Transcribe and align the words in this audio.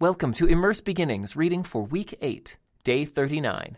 Welcome 0.00 0.32
to 0.36 0.46
Immerse 0.46 0.80
Beginnings 0.80 1.36
reading 1.36 1.62
for 1.62 1.82
week 1.82 2.16
8, 2.22 2.56
day 2.84 3.04
39. 3.04 3.76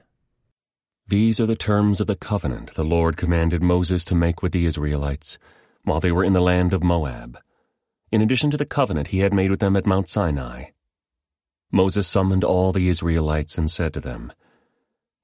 These 1.08 1.40
are 1.40 1.46
the 1.46 1.56
terms 1.56 2.00
of 2.00 2.06
the 2.06 2.14
covenant 2.14 2.74
the 2.74 2.84
Lord 2.84 3.16
commanded 3.16 3.60
Moses 3.60 4.04
to 4.04 4.14
make 4.14 4.40
with 4.40 4.52
the 4.52 4.64
Israelites 4.64 5.36
while 5.82 5.98
they 5.98 6.12
were 6.12 6.22
in 6.22 6.32
the 6.32 6.40
land 6.40 6.72
of 6.72 6.84
Moab, 6.84 7.38
in 8.12 8.22
addition 8.22 8.52
to 8.52 8.56
the 8.56 8.64
covenant 8.64 9.08
he 9.08 9.18
had 9.18 9.34
made 9.34 9.50
with 9.50 9.58
them 9.58 9.74
at 9.74 9.84
Mount 9.84 10.08
Sinai. 10.08 10.66
Moses 11.72 12.06
summoned 12.06 12.44
all 12.44 12.70
the 12.70 12.88
Israelites 12.88 13.58
and 13.58 13.68
said 13.68 13.92
to 13.94 14.00
them, 14.00 14.30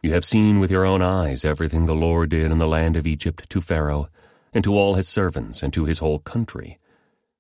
You 0.02 0.12
have 0.14 0.24
seen 0.24 0.58
with 0.58 0.72
your 0.72 0.84
own 0.84 1.00
eyes 1.00 1.44
everything 1.44 1.86
the 1.86 1.94
Lord 1.94 2.30
did 2.30 2.50
in 2.50 2.58
the 2.58 2.66
land 2.66 2.96
of 2.96 3.06
Egypt 3.06 3.48
to 3.50 3.60
Pharaoh, 3.60 4.08
and 4.52 4.64
to 4.64 4.74
all 4.74 4.96
his 4.96 5.08
servants, 5.08 5.62
and 5.62 5.72
to 5.74 5.84
his 5.84 6.00
whole 6.00 6.18
country, 6.18 6.80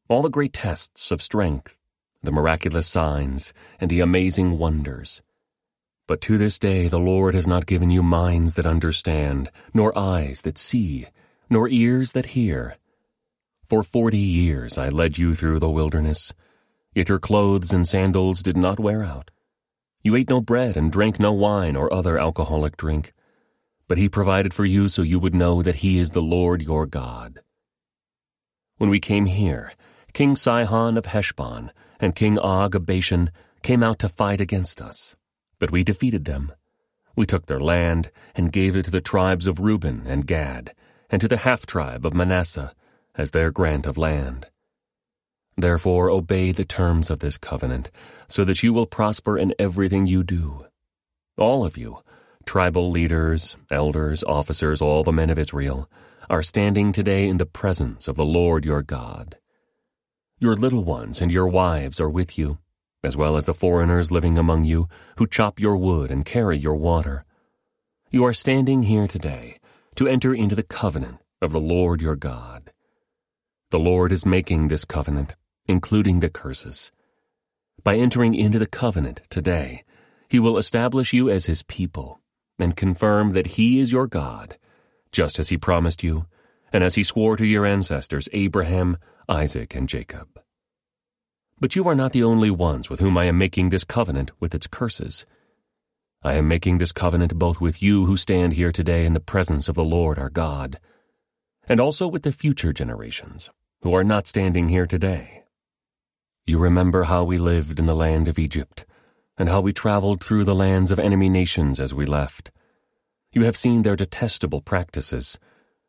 all 0.08 0.22
the 0.22 0.30
great 0.30 0.52
tests 0.52 1.10
of 1.10 1.20
strength 1.20 1.77
the 2.22 2.32
miraculous 2.32 2.86
signs, 2.86 3.52
and 3.80 3.90
the 3.90 4.00
amazing 4.00 4.58
wonders. 4.58 5.22
But 6.06 6.20
to 6.22 6.38
this 6.38 6.58
day 6.58 6.88
the 6.88 6.98
Lord 6.98 7.34
has 7.34 7.46
not 7.46 7.66
given 7.66 7.90
you 7.90 8.02
minds 8.02 8.54
that 8.54 8.66
understand, 8.66 9.50
nor 9.74 9.96
eyes 9.96 10.40
that 10.42 10.58
see, 10.58 11.06
nor 11.50 11.68
ears 11.68 12.12
that 12.12 12.26
hear. 12.26 12.76
For 13.66 13.82
forty 13.82 14.18
years 14.18 14.78
I 14.78 14.88
led 14.88 15.18
you 15.18 15.34
through 15.34 15.58
the 15.58 15.70
wilderness, 15.70 16.32
yet 16.94 17.08
your 17.08 17.18
clothes 17.18 17.72
and 17.72 17.86
sandals 17.86 18.42
did 18.42 18.56
not 18.56 18.80
wear 18.80 19.02
out. 19.02 19.30
You 20.02 20.16
ate 20.16 20.30
no 20.30 20.40
bread 20.40 20.76
and 20.76 20.90
drank 20.90 21.20
no 21.20 21.32
wine 21.32 21.76
or 21.76 21.92
other 21.92 22.18
alcoholic 22.18 22.76
drink, 22.76 23.12
but 23.86 23.98
he 23.98 24.08
provided 24.08 24.54
for 24.54 24.64
you 24.64 24.88
so 24.88 25.02
you 25.02 25.18
would 25.18 25.34
know 25.34 25.62
that 25.62 25.76
he 25.76 25.98
is 25.98 26.12
the 26.12 26.22
Lord 26.22 26.62
your 26.62 26.86
God. 26.86 27.40
When 28.78 28.90
we 28.90 29.00
came 29.00 29.26
here, 29.26 29.72
King 30.12 30.36
Sihon 30.36 30.96
of 30.96 31.06
Heshbon, 31.06 31.70
and 32.00 32.14
King 32.14 32.38
Og 32.38 32.74
of 32.74 32.86
Bashan 32.86 33.30
came 33.62 33.82
out 33.82 33.98
to 34.00 34.08
fight 34.08 34.40
against 34.40 34.80
us. 34.80 35.16
But 35.58 35.70
we 35.70 35.84
defeated 35.84 36.24
them. 36.24 36.52
We 37.16 37.26
took 37.26 37.46
their 37.46 37.60
land 37.60 38.12
and 38.34 38.52
gave 38.52 38.76
it 38.76 38.84
to 38.84 38.90
the 38.90 39.00
tribes 39.00 39.46
of 39.46 39.60
Reuben 39.60 40.04
and 40.06 40.26
Gad, 40.26 40.74
and 41.10 41.20
to 41.20 41.28
the 41.28 41.38
half 41.38 41.66
tribe 41.66 42.06
of 42.06 42.14
Manasseh 42.14 42.72
as 43.16 43.32
their 43.32 43.50
grant 43.50 43.86
of 43.86 43.98
land. 43.98 44.46
Therefore 45.56 46.08
obey 46.08 46.52
the 46.52 46.64
terms 46.64 47.10
of 47.10 47.18
this 47.18 47.36
covenant, 47.36 47.90
so 48.28 48.44
that 48.44 48.62
you 48.62 48.72
will 48.72 48.86
prosper 48.86 49.36
in 49.36 49.54
everything 49.58 50.06
you 50.06 50.22
do. 50.22 50.66
All 51.36 51.64
of 51.64 51.76
you, 51.76 51.98
tribal 52.46 52.90
leaders, 52.90 53.56
elders, 53.70 54.22
officers, 54.22 54.80
all 54.80 55.02
the 55.02 55.12
men 55.12 55.30
of 55.30 55.38
Israel, 55.38 55.90
are 56.30 56.44
standing 56.44 56.92
today 56.92 57.28
in 57.28 57.38
the 57.38 57.46
presence 57.46 58.06
of 58.06 58.16
the 58.16 58.24
Lord 58.24 58.64
your 58.64 58.82
God. 58.82 59.38
Your 60.40 60.54
little 60.54 60.84
ones 60.84 61.20
and 61.20 61.32
your 61.32 61.48
wives 61.48 62.00
are 62.00 62.08
with 62.08 62.38
you, 62.38 62.58
as 63.02 63.16
well 63.16 63.36
as 63.36 63.46
the 63.46 63.54
foreigners 63.54 64.12
living 64.12 64.38
among 64.38 64.64
you 64.64 64.88
who 65.16 65.26
chop 65.26 65.58
your 65.58 65.76
wood 65.76 66.12
and 66.12 66.24
carry 66.24 66.56
your 66.56 66.76
water. 66.76 67.24
You 68.10 68.24
are 68.24 68.32
standing 68.32 68.84
here 68.84 69.08
today 69.08 69.58
to 69.96 70.06
enter 70.06 70.32
into 70.32 70.54
the 70.54 70.62
covenant 70.62 71.18
of 71.42 71.50
the 71.50 71.58
Lord 71.58 72.00
your 72.00 72.14
God. 72.14 72.70
The 73.70 73.80
Lord 73.80 74.12
is 74.12 74.24
making 74.24 74.68
this 74.68 74.84
covenant, 74.84 75.34
including 75.66 76.20
the 76.20 76.30
curses. 76.30 76.92
By 77.82 77.96
entering 77.96 78.36
into 78.36 78.60
the 78.60 78.66
covenant 78.66 79.22
today, 79.30 79.82
he 80.28 80.38
will 80.38 80.56
establish 80.56 81.12
you 81.12 81.28
as 81.28 81.46
his 81.46 81.64
people 81.64 82.20
and 82.60 82.76
confirm 82.76 83.32
that 83.32 83.58
he 83.58 83.80
is 83.80 83.90
your 83.90 84.06
God, 84.06 84.56
just 85.10 85.40
as 85.40 85.48
he 85.48 85.58
promised 85.58 86.04
you 86.04 86.26
and 86.72 86.84
as 86.84 86.94
he 86.94 87.02
swore 87.02 87.36
to 87.36 87.46
your 87.46 87.66
ancestors 87.66 88.28
Abraham, 88.32 88.98
Isaac, 89.28 89.74
and 89.74 89.88
Jacob. 89.88 90.40
But 91.60 91.76
you 91.76 91.86
are 91.86 91.94
not 91.94 92.12
the 92.12 92.24
only 92.24 92.50
ones 92.50 92.88
with 92.88 93.00
whom 93.00 93.18
I 93.18 93.24
am 93.24 93.36
making 93.36 93.68
this 93.68 93.84
covenant 93.84 94.30
with 94.40 94.54
its 94.54 94.66
curses. 94.66 95.26
I 96.22 96.34
am 96.34 96.48
making 96.48 96.78
this 96.78 96.92
covenant 96.92 97.34
both 97.34 97.60
with 97.60 97.82
you 97.82 98.06
who 98.06 98.16
stand 98.16 98.54
here 98.54 98.72
today 98.72 99.04
in 99.04 99.12
the 99.12 99.20
presence 99.20 99.68
of 99.68 99.74
the 99.74 99.84
Lord 99.84 100.18
our 100.18 100.30
God, 100.30 100.80
and 101.68 101.78
also 101.78 102.08
with 102.08 102.22
the 102.22 102.32
future 102.32 102.72
generations 102.72 103.50
who 103.82 103.94
are 103.94 104.04
not 104.04 104.26
standing 104.26 104.70
here 104.70 104.86
today. 104.86 105.44
You 106.46 106.58
remember 106.58 107.04
how 107.04 107.24
we 107.24 107.36
lived 107.36 107.78
in 107.78 107.84
the 107.84 107.94
land 107.94 108.28
of 108.28 108.38
Egypt, 108.38 108.86
and 109.36 109.50
how 109.50 109.60
we 109.60 109.74
traveled 109.74 110.24
through 110.24 110.44
the 110.44 110.54
lands 110.54 110.90
of 110.90 110.98
enemy 110.98 111.28
nations 111.28 111.78
as 111.78 111.92
we 111.92 112.06
left. 112.06 112.50
You 113.32 113.44
have 113.44 113.58
seen 113.58 113.82
their 113.82 113.94
detestable 113.94 114.62
practices 114.62 115.38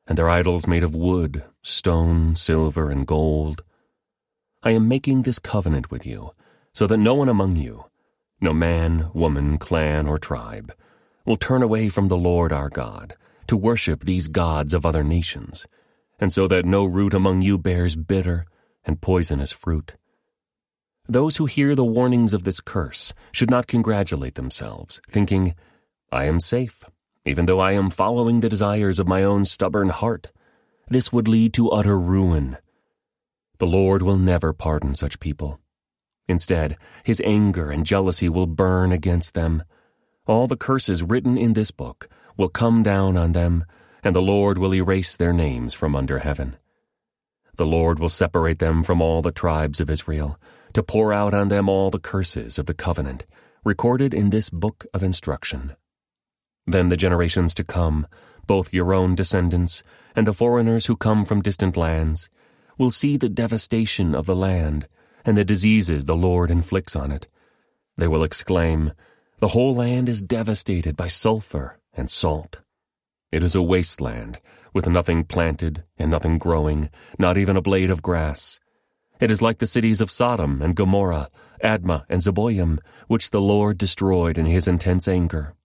and 0.09 0.17
their 0.17 0.27
idols 0.27 0.67
made 0.67 0.83
of 0.83 0.95
wood, 0.95 1.43
stone, 1.61 2.35
silver, 2.35 2.89
and 2.89 3.05
gold. 3.05 3.63
I 4.63 4.71
am 4.71 4.87
making 4.87 5.21
this 5.21 5.37
covenant 5.37 5.91
with 5.91 6.05
you, 6.05 6.31
so 6.73 6.87
that 6.87 6.97
no 6.97 7.13
one 7.13 7.29
among 7.29 7.57
you, 7.57 7.85
no 8.41 8.51
man, 8.51 9.11
woman, 9.13 9.59
clan, 9.59 10.07
or 10.07 10.17
tribe, 10.17 10.73
will 11.25 11.37
turn 11.37 11.61
away 11.61 11.89
from 11.89 12.07
the 12.07 12.17
Lord 12.17 12.51
our 12.51 12.69
God 12.69 13.15
to 13.47 13.55
worship 13.55 14.03
these 14.03 14.27
gods 14.27 14.73
of 14.73 14.83
other 14.83 15.03
nations, 15.03 15.67
and 16.19 16.33
so 16.33 16.47
that 16.47 16.65
no 16.65 16.85
root 16.85 17.13
among 17.13 17.43
you 17.43 17.59
bears 17.59 17.95
bitter 17.95 18.45
and 18.83 19.01
poisonous 19.01 19.51
fruit. 19.51 19.95
Those 21.07 21.37
who 21.37 21.45
hear 21.45 21.75
the 21.75 21.85
warnings 21.85 22.33
of 22.33 22.43
this 22.43 22.59
curse 22.59 23.13
should 23.31 23.51
not 23.51 23.67
congratulate 23.67 24.35
themselves, 24.35 25.01
thinking, 25.07 25.53
I 26.11 26.25
am 26.25 26.39
safe 26.39 26.83
even 27.29 27.45
though 27.45 27.59
I 27.59 27.73
am 27.73 27.91
following 27.91 28.39
the 28.39 28.49
desires 28.49 28.97
of 28.97 29.07
my 29.07 29.23
own 29.23 29.45
stubborn 29.45 29.89
heart. 29.89 30.31
This 30.87 31.13
would 31.13 31.27
lead 31.27 31.53
to 31.53 31.69
utter 31.69 31.99
ruin. 31.99 32.57
The 33.59 33.67
Lord 33.67 34.01
will 34.01 34.17
never 34.17 34.51
pardon 34.51 34.95
such 34.95 35.19
people. 35.19 35.59
Instead, 36.27 36.75
his 37.03 37.21
anger 37.23 37.69
and 37.69 37.85
jealousy 37.85 38.29
will 38.29 38.47
burn 38.47 38.91
against 38.91 39.35
them. 39.35 39.63
All 40.25 40.47
the 40.47 40.57
curses 40.57 41.03
written 41.03 41.37
in 41.37 41.53
this 41.53 41.69
book 41.69 42.09
will 42.35 42.49
come 42.49 42.81
down 42.81 43.15
on 43.15 43.33
them, 43.33 43.63
and 44.03 44.15
the 44.15 44.21
Lord 44.21 44.57
will 44.57 44.73
erase 44.73 45.15
their 45.15 45.33
names 45.33 45.75
from 45.75 45.95
under 45.95 46.19
heaven. 46.19 46.57
The 47.57 47.65
Lord 47.65 47.99
will 47.99 48.09
separate 48.09 48.57
them 48.57 48.81
from 48.81 49.03
all 49.03 49.21
the 49.21 49.31
tribes 49.31 49.79
of 49.79 49.89
Israel, 49.89 50.39
to 50.73 50.81
pour 50.81 51.13
out 51.13 51.35
on 51.35 51.49
them 51.49 51.69
all 51.69 51.91
the 51.91 51.99
curses 51.99 52.57
of 52.57 52.65
the 52.65 52.73
covenant, 52.73 53.27
recorded 53.63 54.15
in 54.15 54.31
this 54.31 54.49
book 54.49 54.87
of 54.95 55.03
instruction. 55.03 55.75
Then 56.69 56.89
the 56.89 56.97
generations 56.97 57.55
to 57.55 57.63
come, 57.63 58.05
both 58.45 58.71
your 58.71 58.93
own 58.93 59.15
descendants 59.15 59.81
and 60.15 60.27
the 60.27 60.33
foreigners 60.33 60.85
who 60.85 60.95
come 60.95 61.25
from 61.25 61.41
distant 61.41 61.75
lands, 61.75 62.29
will 62.77 62.91
see 62.91 63.17
the 63.17 63.27
devastation 63.27 64.13
of 64.13 64.27
the 64.27 64.35
land 64.35 64.87
and 65.25 65.35
the 65.35 65.43
diseases 65.43 66.05
the 66.05 66.15
Lord 66.15 66.51
inflicts 66.51 66.95
on 66.95 67.11
it. 67.11 67.27
They 67.97 68.07
will 68.07 68.23
exclaim, 68.23 68.93
The 69.39 69.49
whole 69.49 69.73
land 69.73 70.07
is 70.07 70.21
devastated 70.21 70.95
by 70.95 71.07
sulfur 71.07 71.79
and 71.91 72.07
salt. 72.11 72.59
It 73.31 73.43
is 73.43 73.55
a 73.55 73.63
wasteland, 73.63 74.39
with 74.71 74.87
nothing 74.87 75.23
planted 75.23 75.85
and 75.97 76.11
nothing 76.11 76.37
growing, 76.37 76.91
not 77.17 77.35
even 77.35 77.57
a 77.57 77.63
blade 77.63 77.89
of 77.89 78.03
grass. 78.03 78.59
It 79.19 79.31
is 79.31 79.41
like 79.41 79.57
the 79.57 79.65
cities 79.65 80.01
of 80.01 80.11
Sodom 80.11 80.61
and 80.61 80.75
Gomorrah, 80.75 81.29
Admah 81.63 82.05
and 82.09 82.21
Zeboim, 82.21 82.77
which 83.07 83.31
the 83.31 83.41
Lord 83.41 83.79
destroyed 83.79 84.37
in 84.37 84.45
his 84.45 84.67
intense 84.67 85.07
anger. 85.07 85.55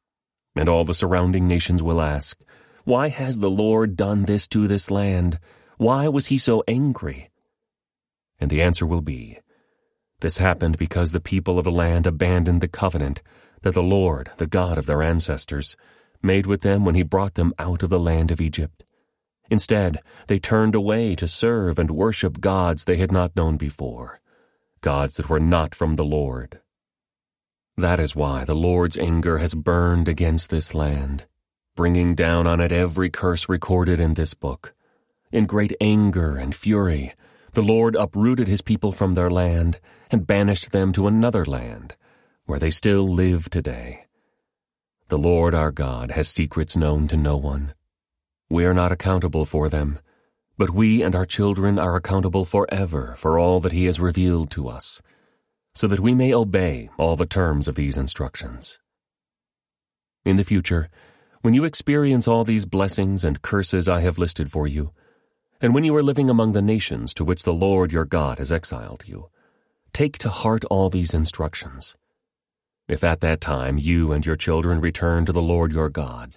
And 0.57 0.69
all 0.69 0.85
the 0.85 0.95
surrounding 0.95 1.49
nations 1.49 1.83
will 1.83 2.01
ask, 2.01 2.41
Why 2.85 3.09
has 3.09 3.39
the 3.39 3.51
Lord 3.51 3.97
done 3.97 4.25
this 4.25 4.47
to 4.49 4.69
this 4.69 4.91
land? 4.91 5.39
Why 5.77 6.09
was 6.09 6.27
he 6.27 6.39
so 6.39 6.63
angry? 6.69 7.31
And 8.39 8.51
the 8.51 8.63
answer 8.63 8.87
will 8.87 9.01
be, 9.01 9.39
This 10.21 10.39
happened 10.39 10.79
because 10.79 11.13
the 11.13 11.21
people 11.21 11.59
of 11.59 11.65
the 11.65 11.73
land 11.73 12.07
abandoned 12.07 12.61
the 12.61 12.69
covenant 12.69 13.23
that 13.63 13.75
the 13.75 13.83
Lord, 13.83 14.31
the 14.37 14.47
God 14.47 14.79
of 14.79 14.87
their 14.87 15.03
ancestors, 15.03 15.77
made 16.23 16.47
with 16.47 16.63
them 16.63 16.85
when 16.85 16.95
he 16.95 17.03
brought 17.03 17.35
them 17.35 17.53
out 17.59 17.83
of 17.83 17.91
the 17.91 17.99
land 17.99 18.31
of 18.31 18.41
Egypt. 18.41 18.85
Instead, 19.51 20.01
they 20.27 20.39
turned 20.39 20.75
away 20.75 21.15
to 21.17 21.29
serve 21.29 21.79
and 21.79 21.91
worship 21.91 22.41
gods 22.41 22.85
they 22.85 22.97
had 22.97 23.13
not 23.13 23.37
known 23.37 23.57
before, 23.57 24.21
gods 24.81 25.17
that 25.17 25.29
were 25.29 25.41
not 25.41 25.75
from 25.75 25.97
the 25.97 26.05
Lord. 26.05 26.61
That 27.77 27.99
is 27.99 28.15
why 28.15 28.45
the 28.45 28.55
Lord's 28.55 28.97
anger 28.97 29.39
has 29.39 29.55
burned 29.55 30.07
against 30.07 30.49
this 30.49 30.75
land, 30.75 31.27
bringing 31.75 32.15
down 32.15 32.47
on 32.47 32.61
it 32.61 32.71
every 32.71 33.11
curse 33.11 33.49
recorded 33.49 33.99
in 33.99 34.15
this 34.15 34.33
book. 34.33 34.75
In 35.33 35.47
great 35.47 35.75
anger 35.81 36.37
and 36.37 36.55
fury, 36.55 37.15
the 37.55 37.63
Lord 37.63 37.97
uprooted 37.97 38.47
his 38.47 38.63
people 38.63 38.93
from 38.93 39.15
their 39.15 39.31
land 39.31 39.81
and 40.09 40.27
banished 40.27 40.71
them 40.71 40.93
to 40.93 41.09
another 41.09 41.45
land, 41.45 41.97
where 42.47 42.61
they 42.61 42.71
still 42.71 43.09
live 43.09 43.51
today. 43.51 44.07
The 45.09 45.19
Lord 45.19 45.53
our 45.53 45.73
God 45.73 46.13
has 46.13 46.29
secrets 46.29 46.77
known 46.77 47.09
to 47.09 47.17
no 47.17 47.37
one. 47.37 47.75
We 48.49 48.65
are 48.67 48.75
not 48.75 48.93
accountable 48.93 49.45
for 49.45 49.69
them, 49.69 49.99
but 50.57 50.71
we 50.71 51.03
and 51.03 51.17
our 51.17 51.27
children 51.27 51.81
are 51.81 51.97
accountable 51.97 52.45
forever 52.45 53.15
for 53.17 53.37
all 53.37 53.59
that 53.61 53.73
he 53.73 53.87
has 53.87 53.99
revealed 53.99 54.53
to 54.53 54.69
us 54.69 55.03
so 55.75 55.89
that 55.89 56.01
we 56.01 56.15
may 56.15 56.33
obey 56.33 56.89
all 56.99 57.17
the 57.17 57.27
terms 57.27 57.69
of 57.69 57.75
these 57.75 57.97
instructions. 57.97 58.79
In 60.25 60.37
the 60.37 60.45
future, 60.45 60.89
when 61.43 61.53
you 61.53 61.65
experience 61.65 62.27
all 62.27 62.45
these 62.45 62.65
blessings 62.65 63.25
and 63.25 63.43
curses 63.43 63.89
I 63.89 64.01
have 64.01 64.17
listed 64.17 64.51
for 64.51 64.67
you, 64.67 64.93
and 65.61 65.75
when 65.75 65.85
you 65.85 65.95
are 65.97 66.03
living 66.03 66.31
among 66.31 66.53
the 66.53 66.63
nations 66.63 67.13
to 67.15 67.25
which 67.25 67.43
the 67.43 67.53
Lord 67.53 67.93
your 67.93 68.05
God 68.05 68.39
has 68.39 68.53
exiled 68.53 69.05
you, 69.07 69.29
take 69.93 70.17
to 70.19 70.29
heart 70.29 70.65
all 70.67 70.91
these 70.91 71.13
instructions. 71.13 71.95
If 72.89 73.03
at 73.03 73.21
that 73.21 73.41
time 73.41 73.79
you 73.79 74.13
and 74.13 74.25
your 74.25 74.37
children 74.37 74.81
return 74.81 75.27
to 75.27 75.33
the 75.33 75.43
Lord 75.43 75.73
your 75.73 75.89
God, 75.89 76.37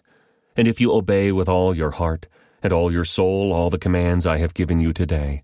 and 0.56 0.68
if 0.68 0.81
you 0.81 0.94
obey 0.94 1.31
with 1.31 1.48
all 1.48 1.75
your 1.75 1.92
heart 1.92 2.28
and 2.63 2.74
all 2.74 2.92
your 2.92 3.06
soul 3.06 3.54
all 3.54 3.69
the 3.69 3.78
commands 3.78 4.25
I 4.25 4.38
have 4.38 4.54
given 4.54 4.80
you 4.80 4.94
today, 4.94 5.44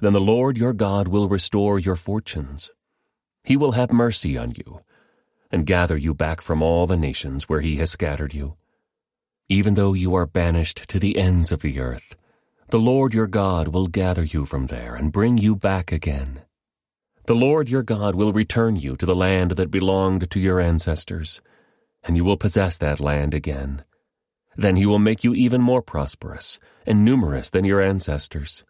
then 0.00 0.12
the 0.12 0.20
Lord 0.20 0.58
your 0.58 0.72
God 0.72 1.06
will 1.06 1.28
restore 1.28 1.78
your 1.78 1.96
fortunes. 1.96 2.70
He 3.44 3.56
will 3.56 3.72
have 3.72 3.92
mercy 3.92 4.38
on 4.38 4.52
you, 4.52 4.80
and 5.50 5.66
gather 5.66 5.96
you 5.96 6.14
back 6.14 6.40
from 6.40 6.62
all 6.62 6.86
the 6.86 6.96
nations 6.96 7.48
where 7.48 7.60
he 7.60 7.76
has 7.76 7.90
scattered 7.90 8.34
you. 8.34 8.56
Even 9.48 9.74
though 9.74 9.92
you 9.92 10.14
are 10.14 10.26
banished 10.26 10.88
to 10.88 10.98
the 10.98 11.18
ends 11.18 11.50
of 11.50 11.60
the 11.60 11.80
earth, 11.80 12.16
the 12.70 12.78
Lord 12.78 13.12
your 13.12 13.26
God 13.26 13.68
will 13.68 13.88
gather 13.88 14.22
you 14.22 14.46
from 14.46 14.68
there 14.68 14.94
and 14.94 15.12
bring 15.12 15.36
you 15.36 15.56
back 15.56 15.92
again. 15.92 16.42
The 17.26 17.34
Lord 17.34 17.68
your 17.68 17.82
God 17.82 18.14
will 18.14 18.32
return 18.32 18.76
you 18.76 18.96
to 18.96 19.04
the 19.04 19.16
land 19.16 19.52
that 19.52 19.70
belonged 19.70 20.30
to 20.30 20.40
your 20.40 20.58
ancestors, 20.58 21.40
and 22.04 22.16
you 22.16 22.24
will 22.24 22.36
possess 22.36 22.78
that 22.78 23.00
land 23.00 23.34
again. 23.34 23.84
Then 24.56 24.76
he 24.76 24.86
will 24.86 24.98
make 24.98 25.24
you 25.24 25.34
even 25.34 25.60
more 25.60 25.82
prosperous 25.82 26.58
and 26.86 27.04
numerous 27.04 27.50
than 27.50 27.64
your 27.64 27.80
ancestors. 27.80 28.64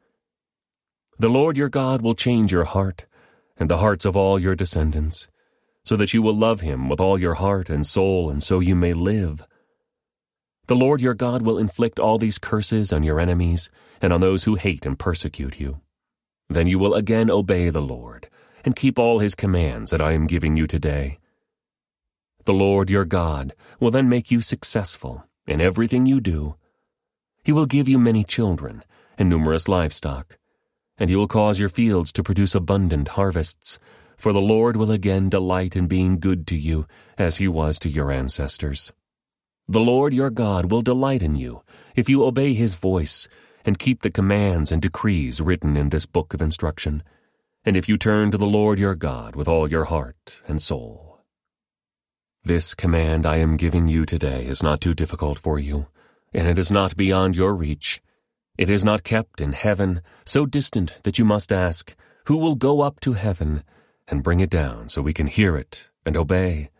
The 1.19 1.29
Lord 1.29 1.57
your 1.57 1.69
God 1.69 2.03
will 2.03 2.15
change 2.15 2.51
your 2.51 2.65
heart 2.65 3.07
and 3.63 3.71
the 3.71 3.79
hearts 3.79 4.05
of 4.05 4.17
all 4.17 4.41
your 4.41 4.57
descendants, 4.57 5.29
so 5.85 5.95
that 5.95 6.13
you 6.13 6.21
will 6.21 6.35
love 6.37 6.63
him 6.63 6.89
with 6.89 7.01
all 7.01 7.17
your 7.17 7.35
heart 7.35 7.71
and 7.71 7.87
soul, 7.87 8.29
and 8.29 8.43
so 8.43 8.59
you 8.59 8.75
may 8.75 8.93
live. 8.93 9.47
The 10.67 10.75
Lord 10.75 11.01
your 11.01 11.15
God 11.15 11.43
will 11.43 11.59
inflict 11.59 12.01
all 12.01 12.19
these 12.19 12.39
curses 12.39 12.93
on 12.93 13.05
your 13.05 13.21
enemies 13.21 13.71
and 14.01 14.13
on 14.13 14.21
those 14.21 14.43
who 14.43 14.57
hate 14.57 14.85
and 14.85 14.99
persecute 14.99 15.61
you. 15.61 15.81
Then 16.49 16.67
you 16.67 16.77
will 16.81 16.95
again 16.95 17.31
obey 17.31 17.71
the 17.71 17.81
Lord 17.81 18.29
and 18.65 18.75
keep 18.75 18.99
all 18.99 19.21
his 19.21 19.37
commands 19.37 19.93
that 19.93 20.03
I 20.03 20.11
am 20.11 20.27
giving 20.27 20.57
you 20.57 20.67
today. 20.67 21.21
The 22.45 22.53
Lord 22.53 22.91
your 22.91 23.05
God 23.05 23.55
will 23.79 23.93
then 23.93 24.09
make 24.09 24.33
you 24.33 24.41
successful 24.41 25.25
in 25.47 25.61
everything 25.61 26.05
you 26.05 26.21
do. 26.21 26.57
He 27.45 27.53
will 27.53 27.67
give 27.67 27.87
you 27.87 27.99
many 28.01 28.25
children 28.25 28.83
and 29.17 29.29
numerous 29.29 29.69
livestock, 29.69 30.37
and 30.99 31.11
he 31.11 31.17
will 31.17 31.29
cause 31.29 31.59
your 31.59 31.69
fields 31.69 32.13
to 32.13 32.23
produce 32.23 32.55
abundant 32.55 33.09
harvests, 33.09 33.79
for 34.17 34.33
the 34.33 34.41
Lord 34.41 34.77
will 34.77 34.91
again 34.91 35.29
delight 35.29 35.75
in 35.75 35.87
being 35.87 36.19
good 36.19 36.47
to 36.49 36.57
you 36.57 36.87
as 37.19 37.39
he 37.39 37.49
was 37.49 37.79
to 37.81 37.89
your 37.89 38.11
ancestors. 38.11 38.93
The 39.69 39.81
Lord 39.81 40.13
your 40.13 40.31
God 40.31 40.71
will 40.71 40.83
delight 40.83 41.23
in 41.23 41.35
you 41.37 41.63
if 41.95 42.09
you 42.09 42.25
obey 42.25 42.55
his 42.55 42.75
voice 42.75 43.29
and 43.65 43.79
keep 43.79 44.03
the 44.03 44.11
commands 44.11 44.73
and 44.73 44.83
decrees 44.83 45.41
written 45.41 45.77
in 45.77 45.89
this 45.89 46.07
book 46.07 46.35
of 46.35 46.43
instruction 46.43 47.03
and 47.65 47.77
if 47.77 47.89
you 47.89 47.97
turn 47.97 48.31
to 48.31 48.39
the 48.39 48.47
Lord 48.47 48.79
your 48.79 48.95
God 48.95 49.37
with 49.37 49.47
all 49.47 49.71
your 49.71 49.85
heart 49.85 50.41
and 50.47 50.61
soul. 50.61 51.21
This 52.43 52.75
command 52.75 53.25
I 53.25 53.37
am 53.37 53.57
giving 53.57 53.87
you 53.87 54.05
today 54.05 54.45
is 54.47 54.63
not 54.63 54.81
too 54.81 54.95
difficult 54.95 55.39
for 55.39 55.61
you, 55.61 55.87
and 56.35 56.49
it 56.49 56.59
is 56.59 56.73
not 56.73 56.97
beyond 56.97 57.37
your 57.37 57.55
reach. 57.55 58.03
It 58.59 58.69
is 58.69 58.85
not 58.85 59.03
kept 59.03 59.41
in 59.41 59.53
heaven, 59.53 60.03
so 60.27 60.45
distant 60.45 61.03
that 61.05 61.19
you 61.19 61.25
must 61.25 61.53
ask, 61.53 61.95
Who 62.27 62.37
will 62.37 62.55
go 62.55 62.83
up 62.83 63.01
to 63.01 63.15
heaven 63.15 63.65
and 64.09 64.23
bring 64.23 64.41
it 64.41 64.51
down 64.51 64.89
so 64.89 65.01
we 65.01 65.15
can 65.15 65.27
hear 65.27 65.57
it 65.57 65.89
and 66.05 66.17
obey? 66.17 66.71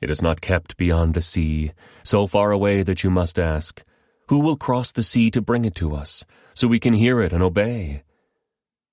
It 0.00 0.10
is 0.10 0.22
not 0.22 0.40
kept 0.40 0.76
beyond 0.76 1.14
the 1.14 1.22
sea, 1.22 1.72
so 2.04 2.26
far 2.26 2.52
away 2.52 2.82
that 2.82 3.02
you 3.02 3.10
must 3.10 3.38
ask, 3.38 3.82
Who 4.28 4.38
will 4.38 4.56
cross 4.56 4.92
the 4.92 5.02
sea 5.02 5.30
to 5.32 5.42
bring 5.42 5.64
it 5.64 5.74
to 5.76 5.94
us 5.94 6.24
so 6.54 6.68
we 6.68 6.78
can 6.78 6.94
hear 6.94 7.20
it 7.20 7.32
and 7.32 7.42
obey? 7.42 8.02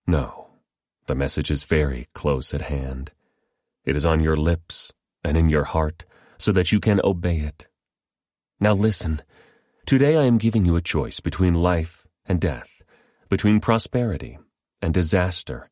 No. 0.07 0.47
The 1.05 1.15
message 1.15 1.51
is 1.51 1.65
very 1.65 2.07
close 2.13 2.53
at 2.53 2.61
hand. 2.61 3.11
It 3.85 3.95
is 3.95 4.05
on 4.05 4.21
your 4.21 4.37
lips 4.37 4.93
and 5.23 5.35
in 5.37 5.49
your 5.49 5.65
heart 5.65 6.05
so 6.37 6.51
that 6.53 6.71
you 6.71 6.79
can 6.79 7.01
obey 7.03 7.37
it. 7.37 7.67
Now 8.59 8.73
listen. 8.73 9.21
Today 9.85 10.15
I 10.15 10.23
am 10.23 10.37
giving 10.37 10.65
you 10.65 10.75
a 10.75 10.81
choice 10.81 11.19
between 11.19 11.53
life 11.53 12.07
and 12.25 12.39
death, 12.39 12.81
between 13.29 13.59
prosperity 13.59 14.39
and 14.81 14.93
disaster. 14.93 15.67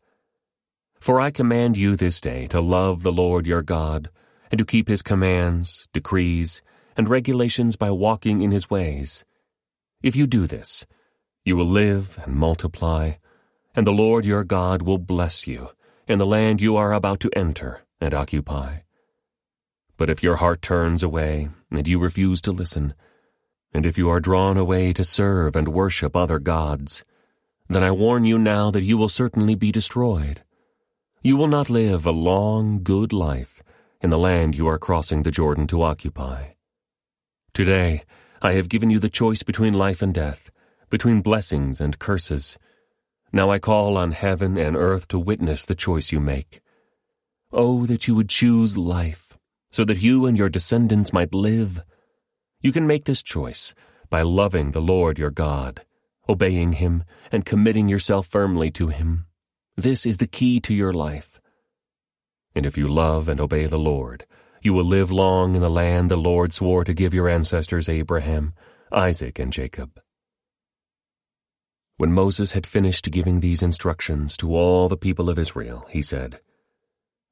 For 0.99 1.21
I 1.21 1.31
command 1.31 1.77
you 1.77 1.95
this 1.95 2.21
day 2.21 2.47
to 2.47 2.61
love 2.61 3.03
the 3.03 3.11
Lord 3.11 3.47
your 3.47 3.61
God 3.61 4.09
and 4.51 4.59
to 4.59 4.65
keep 4.65 4.87
his 4.87 5.01
commands, 5.01 5.87
decrees, 5.93 6.61
and 6.97 7.07
regulations 7.07 7.75
by 7.75 7.91
walking 7.91 8.41
in 8.41 8.51
his 8.51 8.69
ways. 8.69 9.23
If 10.03 10.15
you 10.15 10.27
do 10.27 10.45
this, 10.45 10.85
you 11.45 11.55
will 11.55 11.65
live 11.65 12.19
and 12.23 12.35
multiply 12.35 13.13
and 13.75 13.87
the 13.87 13.91
Lord 13.91 14.25
your 14.25 14.43
God 14.43 14.81
will 14.81 14.97
bless 14.97 15.47
you 15.47 15.69
in 16.07 16.19
the 16.19 16.25
land 16.25 16.61
you 16.61 16.75
are 16.75 16.93
about 16.93 17.19
to 17.21 17.31
enter 17.35 17.81
and 18.01 18.13
occupy. 18.13 18.79
But 19.97 20.09
if 20.09 20.23
your 20.23 20.37
heart 20.37 20.61
turns 20.61 21.03
away, 21.03 21.49
and 21.69 21.87
you 21.87 21.99
refuse 21.99 22.41
to 22.41 22.51
listen, 22.51 22.93
and 23.73 23.85
if 23.85 23.97
you 23.97 24.09
are 24.09 24.19
drawn 24.19 24.57
away 24.57 24.93
to 24.93 25.03
serve 25.03 25.55
and 25.55 25.67
worship 25.69 26.15
other 26.15 26.39
gods, 26.39 27.03
then 27.69 27.83
I 27.83 27.91
warn 27.91 28.25
you 28.25 28.37
now 28.37 28.69
that 28.71 28.83
you 28.83 28.97
will 28.97 29.09
certainly 29.09 29.55
be 29.55 29.71
destroyed. 29.71 30.41
You 31.21 31.37
will 31.37 31.47
not 31.47 31.69
live 31.69 32.05
a 32.05 32.11
long, 32.11 32.83
good 32.83 33.13
life 33.13 33.63
in 34.01 34.09
the 34.09 34.19
land 34.19 34.55
you 34.55 34.67
are 34.67 34.79
crossing 34.79 35.23
the 35.23 35.31
Jordan 35.31 35.67
to 35.67 35.83
occupy. 35.83 36.53
Today, 37.53 38.03
I 38.41 38.53
have 38.53 38.69
given 38.69 38.89
you 38.89 38.99
the 38.99 39.09
choice 39.09 39.43
between 39.43 39.73
life 39.73 40.01
and 40.01 40.13
death, 40.13 40.51
between 40.89 41.21
blessings 41.21 41.79
and 41.79 41.99
curses. 41.99 42.57
Now 43.31 43.51
I 43.51 43.59
call 43.59 43.97
on 43.97 44.11
heaven 44.11 44.57
and 44.57 44.75
earth 44.75 45.07
to 45.09 45.19
witness 45.19 45.65
the 45.65 45.75
choice 45.75 46.11
you 46.11 46.19
make. 46.19 46.61
Oh, 47.53 47.85
that 47.85 48.07
you 48.07 48.15
would 48.15 48.29
choose 48.29 48.77
life, 48.77 49.37
so 49.69 49.85
that 49.85 50.01
you 50.01 50.25
and 50.25 50.37
your 50.37 50.49
descendants 50.49 51.13
might 51.13 51.33
live. 51.33 51.83
You 52.61 52.71
can 52.71 52.85
make 52.85 53.05
this 53.05 53.23
choice 53.23 53.73
by 54.09 54.21
loving 54.21 54.71
the 54.71 54.81
Lord 54.81 55.17
your 55.17 55.31
God, 55.31 55.83
obeying 56.29 56.73
Him, 56.73 57.03
and 57.31 57.45
committing 57.45 57.89
yourself 57.89 58.27
firmly 58.27 58.69
to 58.71 58.87
Him. 58.87 59.25
This 59.75 60.05
is 60.05 60.17
the 60.17 60.27
key 60.27 60.59
to 60.61 60.73
your 60.73 60.93
life. 60.93 61.41
And 62.53 62.65
if 62.65 62.77
you 62.77 62.87
love 62.87 63.27
and 63.27 63.39
obey 63.39 63.65
the 63.65 63.79
Lord, 63.79 64.27
you 64.61 64.73
will 64.73 64.85
live 64.85 65.11
long 65.11 65.55
in 65.55 65.61
the 65.61 65.71
land 65.71 66.11
the 66.11 66.17
Lord 66.17 66.53
swore 66.53 66.83
to 66.83 66.93
give 66.93 67.15
your 67.15 67.27
ancestors 67.27 67.89
Abraham, 67.89 68.53
Isaac, 68.91 69.39
and 69.39 69.51
Jacob. 69.51 69.99
When 71.97 72.13
Moses 72.13 72.51
had 72.51 72.67
finished 72.67 73.09
giving 73.09 73.39
these 73.39 73.63
instructions 73.63 74.37
to 74.37 74.55
all 74.55 74.87
the 74.87 74.97
people 74.97 75.29
of 75.29 75.39
Israel, 75.39 75.87
he 75.89 76.03
said, 76.03 76.39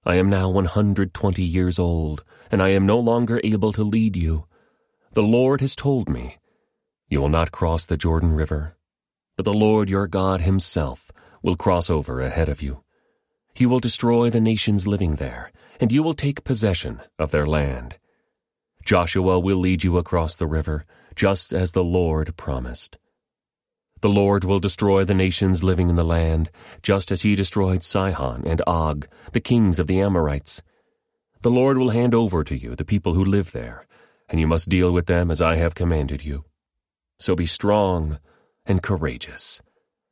I 0.05 0.15
am 0.15 0.29
now 0.29 0.49
120 0.49 1.43
years 1.43 1.77
old, 1.77 2.23
and 2.49 2.63
I 2.63 2.69
am 2.69 2.87
no 2.87 2.99
longer 2.99 3.39
able 3.44 3.71
to 3.73 3.83
lead 3.83 4.15
you. 4.15 4.45
The 5.13 5.23
Lord 5.23 5.61
has 5.61 5.75
told 5.75 6.07
me, 6.07 6.37
You 7.09 7.19
will 7.19 7.30
not 7.30 7.51
cross 7.51 7.83
the 7.83 7.97
Jordan 7.97 8.33
River, 8.33 8.75
but 9.35 9.44
the 9.44 9.54
Lord 9.54 9.89
your 9.89 10.06
God 10.06 10.42
himself 10.42 11.11
will 11.42 11.56
cross 11.56 11.89
over 11.89 12.21
ahead 12.21 12.47
of 12.47 12.61
you. 12.61 12.83
He 13.56 13.66
will 13.66 13.80
destroy 13.80 14.30
the 14.30 14.39
nations 14.39 14.85
living 14.85 15.13
there, 15.13 15.51
and 15.80 15.92
you 15.92 16.04
will 16.04 16.13
take 16.13 16.44
possession 16.44 17.01
of 17.18 17.31
their 17.31 17.47
land. 17.47 17.97
Joshua 18.85 19.39
will 19.39 19.57
lead 19.57 19.83
you 19.83 19.97
across 19.97 20.35
the 20.35 20.45
river, 20.45 20.85
just 21.16 21.54
as 21.54 21.71
the 21.71 21.83
Lord 21.83 22.37
promised. 22.37 22.97
The 24.01 24.09
Lord 24.09 24.44
will 24.44 24.59
destroy 24.59 25.06
the 25.06 25.16
nations 25.16 25.63
living 25.63 25.89
in 25.89 25.95
the 25.95 26.04
land, 26.04 26.51
just 26.83 27.11
as 27.11 27.23
he 27.23 27.35
destroyed 27.35 27.83
Sihon 27.83 28.44
and 28.45 28.61
Og, 28.68 29.07
the 29.33 29.42
kings 29.42 29.80
of 29.80 29.87
the 29.87 29.99
Amorites. 29.99 30.61
The 31.42 31.49
Lord 31.49 31.80
will 31.80 31.89
hand 31.89 32.13
over 32.13 32.44
to 32.44 32.56
you 32.56 32.75
the 32.75 32.85
people 32.85 33.13
who 33.13 33.25
live 33.25 33.51
there, 33.54 33.85
and 34.30 34.40
you 34.40 34.48
must 34.48 34.69
deal 34.69 34.92
with 34.92 35.07
them 35.07 35.31
as 35.31 35.42
I 35.42 35.56
have 35.56 35.76
commanded 35.76 36.24
you. 36.24 36.45
So 37.19 37.36
be 37.36 37.45
strong 37.45 38.19
and 38.66 38.83
courageous. 38.83 39.62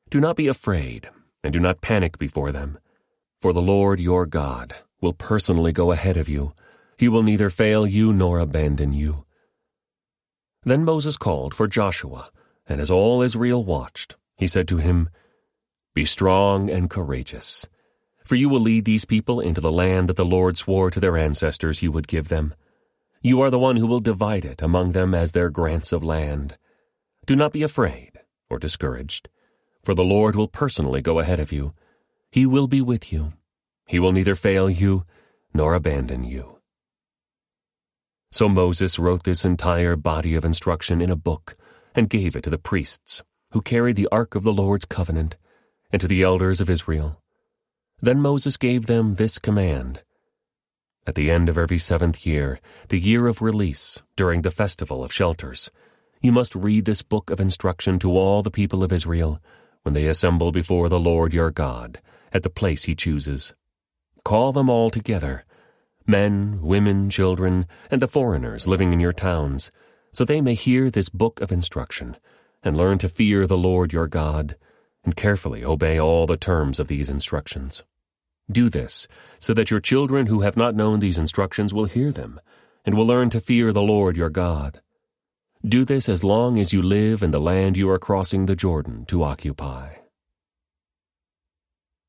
Do 0.09 0.19
not 0.19 0.35
be 0.35 0.47
afraid, 0.47 1.09
and 1.43 1.53
do 1.53 1.59
not 1.59 1.81
panic 1.81 2.17
before 2.17 2.51
them. 2.51 2.79
For 3.41 3.53
the 3.53 3.61
Lord 3.61 3.99
your 3.99 4.25
God 4.25 4.73
will 4.99 5.13
personally 5.13 5.71
go 5.71 5.91
ahead 5.91 6.17
of 6.17 6.27
you. 6.27 6.53
He 6.97 7.07
will 7.07 7.23
neither 7.23 7.49
fail 7.49 7.85
you 7.85 8.11
nor 8.11 8.39
abandon 8.39 8.93
you. 8.93 9.25
Then 10.63 10.83
Moses 10.83 11.17
called 11.17 11.53
for 11.53 11.67
Joshua, 11.67 12.29
and 12.67 12.81
as 12.81 12.89
all 12.89 13.21
Israel 13.21 13.63
watched, 13.63 14.15
he 14.35 14.47
said 14.47 14.67
to 14.69 14.77
him, 14.77 15.09
Be 15.93 16.03
strong 16.03 16.69
and 16.69 16.89
courageous, 16.89 17.67
for 18.25 18.35
you 18.35 18.49
will 18.49 18.59
lead 18.59 18.85
these 18.85 19.05
people 19.05 19.39
into 19.39 19.61
the 19.61 19.71
land 19.71 20.09
that 20.09 20.17
the 20.17 20.25
Lord 20.25 20.57
swore 20.57 20.91
to 20.91 20.99
their 20.99 21.17
ancestors 21.17 21.79
he 21.79 21.87
would 21.87 22.07
give 22.07 22.27
them. 22.27 22.53
You 23.27 23.41
are 23.41 23.49
the 23.49 23.59
one 23.59 23.75
who 23.75 23.87
will 23.87 23.99
divide 23.99 24.45
it 24.45 24.61
among 24.61 24.93
them 24.93 25.13
as 25.13 25.33
their 25.33 25.49
grants 25.49 25.91
of 25.91 26.01
land. 26.01 26.57
Do 27.25 27.35
not 27.35 27.51
be 27.51 27.61
afraid 27.61 28.13
or 28.49 28.57
discouraged, 28.57 29.27
for 29.83 29.93
the 29.93 30.05
Lord 30.05 30.37
will 30.37 30.47
personally 30.47 31.01
go 31.01 31.19
ahead 31.19 31.41
of 31.41 31.51
you. 31.51 31.73
He 32.31 32.45
will 32.45 32.67
be 32.67 32.79
with 32.79 33.11
you. 33.11 33.33
He 33.85 33.99
will 33.99 34.13
neither 34.13 34.33
fail 34.33 34.69
you 34.69 35.03
nor 35.53 35.73
abandon 35.73 36.23
you. 36.23 36.59
So 38.31 38.47
Moses 38.47 38.97
wrote 38.97 39.23
this 39.23 39.43
entire 39.43 39.97
body 39.97 40.33
of 40.33 40.45
instruction 40.45 41.01
in 41.01 41.11
a 41.11 41.17
book 41.17 41.57
and 41.93 42.09
gave 42.09 42.33
it 42.33 42.43
to 42.43 42.49
the 42.49 42.57
priests, 42.57 43.23
who 43.51 43.61
carried 43.61 43.97
the 43.97 44.07
ark 44.09 44.35
of 44.35 44.43
the 44.43 44.53
Lord's 44.53 44.85
covenant, 44.85 45.35
and 45.91 45.99
to 45.99 46.07
the 46.07 46.23
elders 46.23 46.61
of 46.61 46.69
Israel. 46.69 47.21
Then 47.99 48.21
Moses 48.21 48.55
gave 48.55 48.85
them 48.85 49.15
this 49.15 49.37
command. 49.37 50.03
At 51.07 51.15
the 51.15 51.31
end 51.31 51.47
of 51.47 51.57
every 51.57 51.77
seventh 51.77 52.25
year, 52.25 52.59
the 52.89 52.99
year 52.99 53.27
of 53.27 53.41
release, 53.41 54.01
during 54.17 54.41
the 54.41 54.51
festival 54.51 55.05
of 55.05 55.13
shelters, 55.13 55.71
you 56.21 56.33
must 56.33 56.53
read 56.53 56.83
this 56.83 57.01
book 57.01 57.29
of 57.29 57.39
instruction 57.39 57.97
to 57.99 58.11
all 58.17 58.43
the 58.43 58.51
people 58.51 58.83
of 58.83 58.91
Israel 58.91 59.39
when 59.83 59.93
they 59.93 60.07
assemble 60.07 60.51
before 60.51 60.89
the 60.89 60.99
Lord 60.99 61.33
your 61.33 61.49
God, 61.49 62.01
at 62.33 62.43
the 62.43 62.49
place 62.49 62.83
he 62.83 62.93
chooses. 62.93 63.53
Call 64.25 64.51
them 64.51 64.69
all 64.69 64.89
together, 64.89 65.45
men, 66.05 66.61
women, 66.61 67.09
children, 67.09 67.67
and 67.89 68.01
the 68.01 68.07
foreigners 68.09 68.67
living 68.67 68.91
in 68.91 68.99
your 68.99 69.13
towns, 69.13 69.71
so 70.11 70.25
they 70.25 70.41
may 70.41 70.55
hear 70.55 70.91
this 70.91 71.07
book 71.07 71.39
of 71.39 71.53
instruction, 71.53 72.17
and 72.63 72.75
learn 72.75 72.97
to 72.97 73.07
fear 73.07 73.47
the 73.47 73.57
Lord 73.57 73.93
your 73.93 74.07
God, 74.07 74.57
and 75.05 75.15
carefully 75.15 75.63
obey 75.63 75.97
all 75.97 76.25
the 76.25 76.35
terms 76.35 76.81
of 76.81 76.89
these 76.89 77.09
instructions. 77.09 77.83
Do 78.49 78.69
this, 78.69 79.07
so 79.39 79.53
that 79.53 79.69
your 79.69 79.79
children 79.79 80.27
who 80.27 80.41
have 80.41 80.55
not 80.55 80.75
known 80.75 80.99
these 80.99 81.17
instructions 81.17 81.73
will 81.73 81.85
hear 81.85 82.11
them, 82.11 82.39
and 82.85 82.95
will 82.95 83.05
learn 83.05 83.29
to 83.31 83.41
fear 83.41 83.73
the 83.73 83.81
Lord 83.81 84.15
your 84.15 84.29
God. 84.29 84.81
Do 85.65 85.83
this 85.83 86.07
as 86.07 86.23
long 86.23 86.57
as 86.57 86.71
you 86.71 86.81
live 86.81 87.21
in 87.21 87.31
the 87.31 87.41
land 87.41 87.75
you 87.75 87.89
are 87.89 87.99
crossing 87.99 88.45
the 88.45 88.55
Jordan 88.55 89.05
to 89.07 89.23
occupy. 89.23 89.95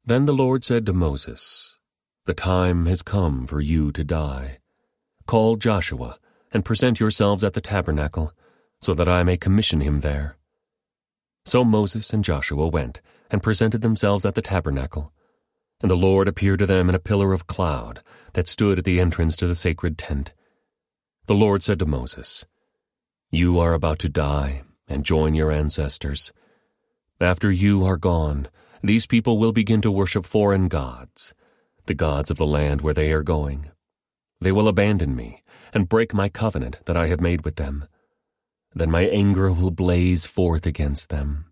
Then 0.04 0.26
the 0.26 0.32
Lord 0.32 0.64
said 0.64 0.86
to 0.86 0.92
Moses, 0.92 1.76
The 2.26 2.34
time 2.34 2.86
has 2.86 3.02
come 3.02 3.46
for 3.46 3.60
you 3.60 3.90
to 3.92 4.04
die. 4.04 4.58
Call 5.26 5.56
Joshua, 5.56 6.18
and 6.52 6.64
present 6.64 7.00
yourselves 7.00 7.42
at 7.42 7.54
the 7.54 7.60
tabernacle, 7.60 8.32
so 8.80 8.94
that 8.94 9.08
I 9.08 9.22
may 9.24 9.36
commission 9.36 9.80
him 9.80 10.00
there. 10.00 10.36
So 11.44 11.64
Moses 11.64 12.12
and 12.12 12.22
Joshua 12.22 12.68
went 12.68 13.00
and 13.30 13.42
presented 13.42 13.80
themselves 13.80 14.24
at 14.24 14.34
the 14.34 14.42
tabernacle. 14.42 15.12
And 15.80 15.90
the 15.90 15.96
Lord 15.96 16.26
appeared 16.26 16.58
to 16.58 16.66
them 16.66 16.88
in 16.88 16.94
a 16.94 17.00
pillar 17.00 17.32
of 17.32 17.46
cloud 17.46 18.02
that 18.32 18.48
stood 18.48 18.78
at 18.78 18.84
the 18.84 19.00
entrance 19.00 19.36
to 19.36 19.46
the 19.46 19.54
sacred 19.54 19.96
tent. 19.96 20.34
The 21.26 21.34
Lord 21.34 21.62
said 21.62 21.78
to 21.78 21.86
Moses, 21.86 22.46
You 23.30 23.58
are 23.58 23.74
about 23.74 23.98
to 24.00 24.08
die 24.08 24.62
and 24.88 25.04
join 25.04 25.34
your 25.34 25.52
ancestors. 25.52 26.32
After 27.20 27.50
you 27.50 27.84
are 27.84 27.96
gone, 27.96 28.48
these 28.82 29.06
people 29.06 29.38
will 29.38 29.52
begin 29.52 29.80
to 29.82 29.90
worship 29.90 30.24
foreign 30.24 30.68
gods, 30.68 31.34
the 31.86 31.94
gods 31.94 32.30
of 32.30 32.38
the 32.38 32.46
land 32.46 32.80
where 32.80 32.94
they 32.94 33.12
are 33.12 33.22
going. 33.22 33.70
They 34.40 34.52
will 34.52 34.68
abandon 34.68 35.16
me 35.16 35.42
and 35.74 35.88
break 35.88 36.14
my 36.14 36.28
covenant 36.28 36.80
that 36.86 36.96
I 36.96 37.08
have 37.08 37.20
made 37.20 37.44
with 37.44 37.56
them. 37.56 37.86
Then 38.74 38.90
my 38.90 39.02
anger 39.02 39.52
will 39.52 39.70
blaze 39.70 40.26
forth 40.26 40.64
against 40.66 41.10
them. 41.10 41.47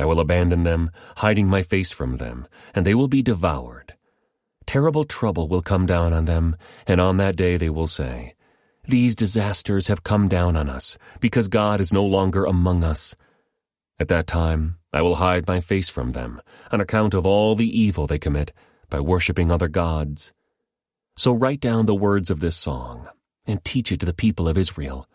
I 0.00 0.06
will 0.06 0.18
abandon 0.18 0.62
them, 0.62 0.90
hiding 1.18 1.46
my 1.46 1.60
face 1.60 1.92
from 1.92 2.16
them, 2.16 2.46
and 2.74 2.86
they 2.86 2.94
will 2.94 3.06
be 3.06 3.20
devoured. 3.20 3.96
Terrible 4.64 5.04
trouble 5.04 5.46
will 5.46 5.60
come 5.60 5.84
down 5.84 6.14
on 6.14 6.24
them, 6.24 6.56
and 6.86 7.02
on 7.02 7.18
that 7.18 7.36
day 7.36 7.58
they 7.58 7.68
will 7.68 7.86
say, 7.86 8.32
These 8.84 9.14
disasters 9.14 9.88
have 9.88 10.02
come 10.02 10.26
down 10.26 10.56
on 10.56 10.70
us, 10.70 10.96
because 11.20 11.48
God 11.48 11.82
is 11.82 11.92
no 11.92 12.02
longer 12.02 12.46
among 12.46 12.82
us. 12.82 13.14
At 13.98 14.08
that 14.08 14.26
time, 14.26 14.78
I 14.90 15.02
will 15.02 15.16
hide 15.16 15.46
my 15.46 15.60
face 15.60 15.90
from 15.90 16.12
them, 16.12 16.40
on 16.72 16.80
account 16.80 17.12
of 17.12 17.26
all 17.26 17.54
the 17.54 17.68
evil 17.68 18.06
they 18.06 18.18
commit, 18.18 18.54
by 18.88 19.00
worshipping 19.00 19.50
other 19.50 19.68
gods. 19.68 20.32
So 21.18 21.30
write 21.30 21.60
down 21.60 21.84
the 21.84 21.94
words 21.94 22.30
of 22.30 22.40
this 22.40 22.56
song, 22.56 23.06
and 23.46 23.62
teach 23.66 23.92
it 23.92 24.00
to 24.00 24.06
the 24.06 24.14
people 24.14 24.48
of 24.48 24.56
Israel 24.56 25.06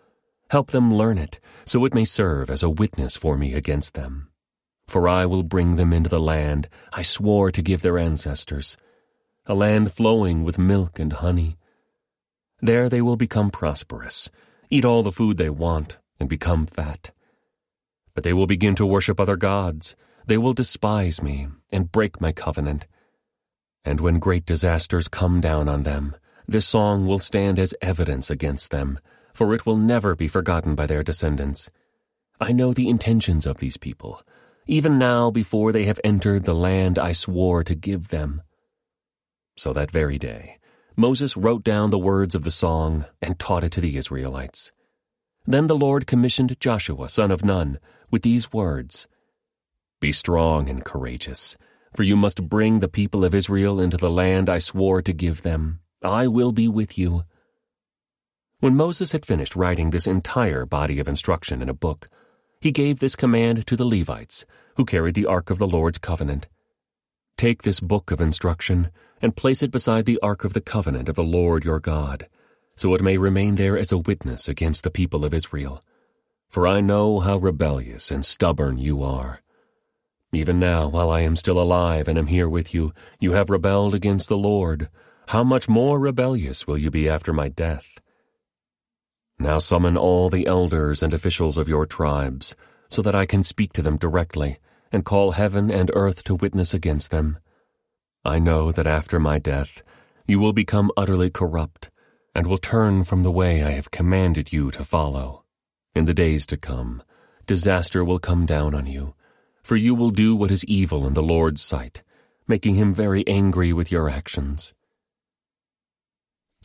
Help 0.52 0.70
them 0.70 0.94
learn 0.94 1.18
it, 1.18 1.40
so 1.66 1.86
it 1.86 1.96
may 1.96 2.06
serve 2.06 2.52
as 2.52 2.62
a 2.62 2.70
witness 2.70 3.16
for 3.16 3.36
me 3.36 3.56
against 3.56 3.96
them. 3.96 4.30
For 4.88 5.08
I 5.08 5.26
will 5.26 5.44
bring 5.44 5.76
them 5.76 5.92
into 5.94 6.10
the 6.10 6.20
land 6.20 6.70
I 6.94 7.02
swore 7.02 7.52
to 7.52 7.62
give 7.62 7.82
their 7.82 7.98
ancestors, 7.98 8.78
a 9.46 9.54
land 9.54 9.92
flowing 9.92 10.44
with 10.44 10.58
milk 10.58 11.00
and 11.00 11.14
honey. 11.14 11.58
There 12.62 12.90
they 12.90 13.02
will 13.02 13.18
become 13.18 13.52
prosperous, 13.52 14.30
eat 14.70 14.86
all 14.86 15.04
the 15.04 15.12
food 15.12 15.38
they 15.38 15.50
want, 15.50 15.98
and 16.20 16.30
become 16.30 16.66
fat. 16.66 17.12
But 18.14 18.24
they 18.24 18.34
will 18.34 18.48
begin 18.48 18.76
to 18.76 18.86
worship 18.86 19.20
other 19.20 19.36
gods. 19.36 19.96
They 20.26 20.38
will 20.38 20.54
despise 20.54 21.22
me 21.22 21.48
and 21.72 21.92
break 21.92 22.22
my 22.22 22.32
covenant. 22.32 22.88
And 23.84 24.00
when 24.00 24.20
great 24.20 24.46
disasters 24.46 25.08
come 25.08 25.42
down 25.42 25.68
on 25.68 25.84
them, 25.84 26.16
this 26.48 26.68
song 26.68 27.06
will 27.06 27.20
stand 27.20 27.60
as 27.60 27.76
evidence 27.82 28.30
against 28.30 28.72
them 28.72 29.00
for 29.36 29.54
it 29.54 29.66
will 29.66 29.76
never 29.76 30.16
be 30.16 30.30
forgotten 30.30 30.76
by 30.76 30.86
their 30.86 31.04
descendants. 31.04 31.70
I 32.40 32.54
know 32.54 32.72
the 32.72 32.88
intentions 32.88 33.46
of 33.46 33.58
these 33.58 33.76
people, 33.76 34.22
even 34.68 34.98
now 34.98 35.32
before 35.32 35.72
they 35.72 35.86
have 35.86 36.00
entered 36.04 36.44
the 36.44 36.56
land 36.56 36.98
I 36.98 37.12
swore 37.12 37.64
to 37.64 37.76
give 37.76 38.10
them. 38.10 38.42
So 39.58 39.74
that 39.74 39.92
very 39.92 40.18
day, 40.18 40.58
Moses 40.96 41.38
wrote 41.38 41.64
down 41.64 41.90
the 41.90 42.00
words 42.00 42.36
of 42.36 42.44
the 42.44 42.52
song 42.52 43.06
and 43.22 43.38
taught 43.38 43.64
it 43.64 43.72
to 43.74 43.82
the 43.82 43.98
Israelites. 43.98 44.72
Then 45.46 45.68
the 45.68 45.78
Lord 45.78 46.08
commissioned 46.08 46.60
Joshua, 46.60 47.10
son 47.10 47.32
of 47.32 47.46
Nun, 47.46 47.80
with 48.10 48.24
these 48.24 48.52
words 48.52 49.08
Be 50.00 50.12
strong 50.12 50.70
and 50.70 50.84
courageous, 50.84 51.58
for 51.94 52.04
you 52.04 52.16
must 52.16 52.50
bring 52.50 52.80
the 52.80 52.88
people 52.88 53.24
of 53.24 53.36
Israel 53.36 53.80
into 53.80 53.98
the 53.98 54.10
land 54.10 54.50
I 54.50 54.60
swore 54.60 55.02
to 55.02 55.14
give 55.14 55.44
them. 55.44 55.80
I 56.02 56.28
will 56.28 56.52
be 56.52 56.68
with 56.68 56.98
you 56.98 57.24
when 58.60 58.76
Moses 58.76 59.12
had 59.12 59.26
finished 59.26 59.56
writing 59.56 59.90
this 59.90 60.08
entire 60.08 60.66
body 60.66 61.00
of 61.00 61.08
instruction 61.08 61.62
in 61.62 61.70
a 61.70 61.74
book, 61.74 62.08
he 62.66 62.72
gave 62.72 62.98
this 62.98 63.16
command 63.16 63.68
to 63.68 63.76
the 63.76 63.86
Levites, 63.86 64.44
who 64.76 64.86
carried 64.86 65.14
the 65.14 65.28
Ark 65.28 65.52
of 65.52 65.60
the 65.60 65.68
Lord's 65.68 66.00
covenant. 66.00 66.48
Take 67.38 67.62
this 67.62 67.80
book 67.80 68.10
of 68.10 68.20
instruction 68.20 68.90
and 69.22 69.36
place 69.36 69.62
it 69.62 69.70
beside 69.70 70.08
the 70.08 70.18
Ark 70.24 70.44
of 70.44 70.54
the 70.54 70.62
covenant 70.62 71.08
of 71.08 71.16
the 71.16 71.24
Lord 71.24 71.64
your 71.64 71.80
God, 71.80 72.28
so 72.76 72.96
it 72.96 73.04
may 73.04 73.20
remain 73.20 73.54
there 73.54 73.78
as 73.78 73.92
a 73.92 74.00
witness 74.00 74.48
against 74.48 74.84
the 74.84 74.90
people 74.90 75.24
of 75.24 75.32
Israel. 75.32 75.84
For 76.50 76.66
I 76.66 76.82
know 76.82 77.20
how 77.20 77.38
rebellious 77.38 78.10
and 78.10 78.26
stubborn 78.26 78.80
you 78.80 79.04
are. 79.04 79.42
Even 80.34 80.60
now, 80.60 80.88
while 80.88 81.12
I 81.12 81.22
am 81.22 81.36
still 81.36 81.62
alive 81.62 82.08
and 82.08 82.18
am 82.18 82.26
here 82.26 82.50
with 82.50 82.74
you, 82.74 82.94
you 83.20 83.34
have 83.34 83.52
rebelled 83.52 83.94
against 83.94 84.28
the 84.28 84.40
Lord. 84.40 84.90
How 85.28 85.44
much 85.44 85.70
more 85.70 86.00
rebellious 86.00 86.66
will 86.66 86.80
you 86.80 86.90
be 86.90 87.08
after 87.08 87.32
my 87.32 87.48
death? 87.48 88.02
Now 89.40 89.60
summon 89.60 89.98
all 89.98 90.30
the 90.30 90.48
elders 90.48 91.04
and 91.04 91.14
officials 91.14 91.58
of 91.58 91.68
your 91.68 91.86
tribes, 91.86 92.56
so 92.90 93.02
that 93.02 93.16
I 93.16 93.26
can 93.26 93.44
speak 93.44 93.74
to 93.74 93.82
them 93.82 93.98
directly, 93.98 94.58
and 94.92 95.04
call 95.04 95.32
heaven 95.32 95.70
and 95.70 95.92
earth 95.94 96.24
to 96.26 96.36
witness 96.36 96.74
against 96.74 97.12
them. 97.12 97.40
I 98.24 98.40
know 98.40 98.72
that 98.72 98.88
after 98.88 99.20
my 99.20 99.40
death, 99.40 99.84
you 100.26 100.40
will 100.40 100.54
become 100.54 100.92
utterly 100.96 101.30
corrupt, 101.30 101.90
and 102.34 102.48
will 102.48 102.58
turn 102.58 103.04
from 103.04 103.24
the 103.24 103.32
way 103.32 103.64
I 103.64 103.72
have 103.72 103.92
commanded 103.92 104.54
you 104.54 104.72
to 104.72 104.84
follow. 104.84 105.44
In 105.94 106.06
the 106.06 106.14
days 106.14 106.46
to 106.48 106.58
come, 106.58 107.04
disaster 107.46 108.04
will 108.04 108.20
come 108.20 108.46
down 108.46 108.76
on 108.76 108.86
you, 108.86 109.16
for 109.64 109.76
you 109.76 109.96
will 109.96 110.12
do 110.12 110.36
what 110.36 110.52
is 110.52 110.64
evil 110.66 111.08
in 111.08 111.14
the 111.14 111.24
Lord's 111.24 111.62
sight, 111.62 112.04
making 112.48 112.76
him 112.76 112.94
very 112.94 113.28
angry 113.28 113.74
with 113.74 113.92
your 113.92 114.10
actions. 114.10 114.75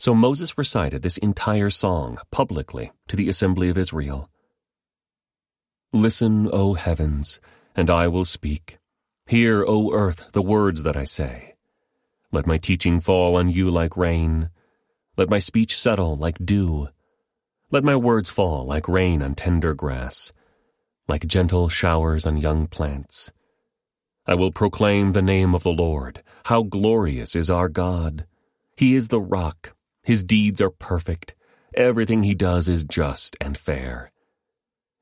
So 0.01 0.15
Moses 0.15 0.57
recited 0.57 1.03
this 1.03 1.17
entire 1.17 1.69
song 1.69 2.17
publicly 2.31 2.91
to 3.07 3.15
the 3.15 3.29
assembly 3.29 3.69
of 3.69 3.77
Israel. 3.77 4.31
Listen, 5.93 6.49
O 6.51 6.73
heavens, 6.73 7.39
and 7.75 7.87
I 7.87 8.07
will 8.07 8.25
speak. 8.25 8.79
Hear, 9.27 9.63
O 9.63 9.93
earth, 9.93 10.31
the 10.31 10.41
words 10.41 10.81
that 10.81 10.97
I 10.97 11.03
say. 11.03 11.53
Let 12.31 12.47
my 12.47 12.57
teaching 12.57 12.99
fall 12.99 13.35
on 13.35 13.51
you 13.51 13.69
like 13.69 13.95
rain. 13.95 14.49
Let 15.17 15.29
my 15.29 15.37
speech 15.37 15.77
settle 15.77 16.15
like 16.15 16.43
dew. 16.43 16.89
Let 17.69 17.83
my 17.83 17.95
words 17.95 18.31
fall 18.31 18.65
like 18.65 18.87
rain 18.87 19.21
on 19.21 19.35
tender 19.35 19.75
grass, 19.75 20.33
like 21.07 21.27
gentle 21.27 21.69
showers 21.69 22.25
on 22.25 22.37
young 22.37 22.65
plants. 22.65 23.31
I 24.25 24.33
will 24.33 24.51
proclaim 24.51 25.11
the 25.11 25.21
name 25.21 25.53
of 25.53 25.61
the 25.61 25.69
Lord. 25.69 26.23
How 26.45 26.63
glorious 26.63 27.35
is 27.35 27.51
our 27.51 27.69
God! 27.69 28.25
He 28.75 28.95
is 28.95 29.09
the 29.09 29.21
rock 29.21 29.75
his 30.03 30.23
deeds 30.23 30.59
are 30.61 30.69
perfect. 30.69 31.35
Everything 31.73 32.23
he 32.23 32.35
does 32.35 32.67
is 32.67 32.83
just 32.83 33.37
and 33.39 33.57
fair. 33.57 34.11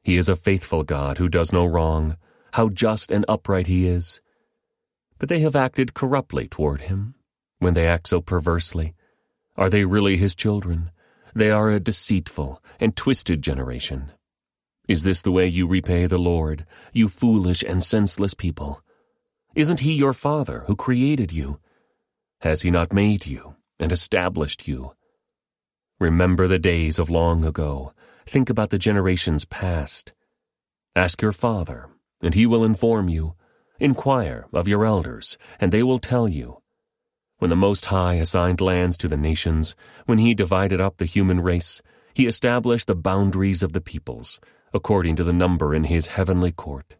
He 0.04 0.18
is 0.18 0.30
a 0.30 0.36
faithful 0.36 0.84
God 0.84 1.18
who 1.18 1.30
does 1.30 1.54
no 1.54 1.66
wrong. 1.66 2.18
How 2.54 2.70
just 2.70 3.12
and 3.12 3.26
upright 3.28 3.68
he 3.68 3.88
is. 3.88 4.22
But 5.18 5.30
they 5.30 5.40
have 5.40 5.56
acted 5.56 5.94
corruptly 5.94 6.48
toward 6.48 6.82
him. 6.82 7.16
When 7.60 7.74
they 7.74 7.88
act 7.88 8.08
so 8.08 8.22
perversely, 8.22 8.94
are 9.58 9.70
they 9.70 9.84
really 9.84 10.18
his 10.18 10.36
children? 10.36 10.92
They 11.36 11.52
are 11.52 11.70
a 11.70 11.80
deceitful 11.80 12.64
and 12.80 12.96
twisted 12.96 13.42
generation. 13.42 14.12
Is 14.88 15.04
this 15.04 15.22
the 15.22 15.32
way 15.32 15.48
you 15.48 15.68
repay 15.68 16.08
the 16.08 16.18
Lord, 16.18 16.66
you 16.94 17.10
foolish 17.10 17.62
and 17.62 17.84
senseless 17.84 18.34
people? 18.34 18.82
Isn't 19.54 19.82
he 19.82 19.94
your 19.94 20.14
father 20.14 20.64
who 20.68 20.76
created 20.76 21.32
you? 21.32 21.60
Has 22.42 22.62
he 22.62 22.72
not 22.72 22.94
made 22.94 23.28
you? 23.28 23.56
And 23.80 23.92
established 23.92 24.68
you. 24.68 24.94
Remember 26.00 26.48
the 26.48 26.60
days 26.60 27.00
of 27.00 27.10
long 27.10 27.44
ago. 27.44 27.94
Think 28.26 28.50
about 28.50 28.70
the 28.70 28.80
generations 28.80 29.46
past. 29.46 30.14
Ask 30.96 31.22
your 31.22 31.32
father, 31.32 31.90
and 32.22 32.34
he 32.34 32.46
will 32.46 32.64
inform 32.64 33.10
you. 33.10 33.36
Inquire 33.80 34.46
of 34.54 34.68
your 34.68 34.86
elders, 34.86 35.38
and 35.60 35.72
they 35.72 35.84
will 35.84 36.00
tell 36.00 36.28
you. 36.28 36.62
When 37.38 37.50
the 37.50 37.56
Most 37.56 37.86
High 37.88 38.16
assigned 38.16 38.60
lands 38.60 38.98
to 38.98 39.08
the 39.08 39.18
nations, 39.18 39.76
when 40.06 40.18
he 40.18 40.34
divided 40.34 40.82
up 40.82 40.98
the 40.98 41.06
human 41.06 41.40
race, 41.40 41.82
he 42.14 42.28
established 42.28 42.88
the 42.88 42.96
boundaries 42.96 43.64
of 43.64 43.72
the 43.72 43.82
peoples, 43.82 44.42
according 44.74 45.16
to 45.16 45.24
the 45.24 45.34
number 45.34 45.74
in 45.74 45.86
his 45.86 46.08
heavenly 46.08 46.52
court. 46.52 46.98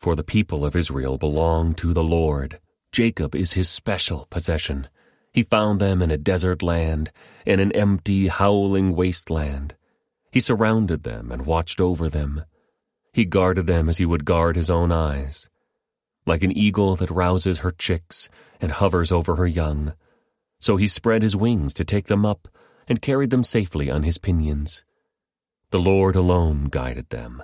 For 0.00 0.16
the 0.16 0.24
people 0.24 0.64
of 0.64 0.74
Israel 0.74 1.18
belong 1.18 1.74
to 1.74 1.92
the 1.92 2.02
Lord. 2.02 2.58
Jacob 2.90 3.36
is 3.36 3.52
his 3.52 3.68
special 3.68 4.26
possession. 4.30 4.88
He 5.32 5.42
found 5.42 5.80
them 5.80 6.02
in 6.02 6.10
a 6.10 6.18
desert 6.18 6.62
land, 6.62 7.10
in 7.46 7.58
an 7.58 7.72
empty, 7.72 8.28
howling 8.28 8.94
wasteland. 8.94 9.74
He 10.30 10.40
surrounded 10.40 11.02
them 11.02 11.32
and 11.32 11.46
watched 11.46 11.80
over 11.80 12.08
them. 12.08 12.44
He 13.12 13.24
guarded 13.24 13.66
them 13.66 13.88
as 13.88 13.98
he 13.98 14.06
would 14.06 14.24
guard 14.24 14.56
his 14.56 14.70
own 14.70 14.92
eyes. 14.92 15.48
Like 16.26 16.42
an 16.42 16.56
eagle 16.56 16.96
that 16.96 17.10
rouses 17.10 17.58
her 17.58 17.72
chicks 17.72 18.28
and 18.60 18.72
hovers 18.72 19.10
over 19.10 19.36
her 19.36 19.46
young, 19.46 19.94
so 20.60 20.76
he 20.76 20.86
spread 20.86 21.22
his 21.22 21.34
wings 21.34 21.74
to 21.74 21.84
take 21.84 22.06
them 22.06 22.24
up 22.24 22.46
and 22.86 23.02
carried 23.02 23.30
them 23.30 23.42
safely 23.42 23.90
on 23.90 24.04
his 24.04 24.18
pinions. 24.18 24.84
The 25.70 25.80
Lord 25.80 26.14
alone 26.14 26.68
guided 26.70 27.10
them. 27.10 27.42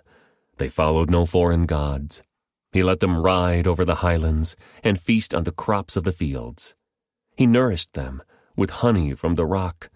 They 0.58 0.68
followed 0.68 1.10
no 1.10 1.26
foreign 1.26 1.66
gods. 1.66 2.22
He 2.72 2.82
let 2.82 3.00
them 3.00 3.18
ride 3.18 3.66
over 3.66 3.84
the 3.84 3.96
highlands 3.96 4.54
and 4.84 5.00
feast 5.00 5.34
on 5.34 5.44
the 5.44 5.52
crops 5.52 5.96
of 5.96 6.04
the 6.04 6.12
fields. 6.12 6.74
He 7.38 7.46
nourished 7.46 7.94
them 7.94 8.20
with 8.56 8.82
honey 8.82 9.14
from 9.14 9.36
the 9.36 9.46
rock 9.46 9.90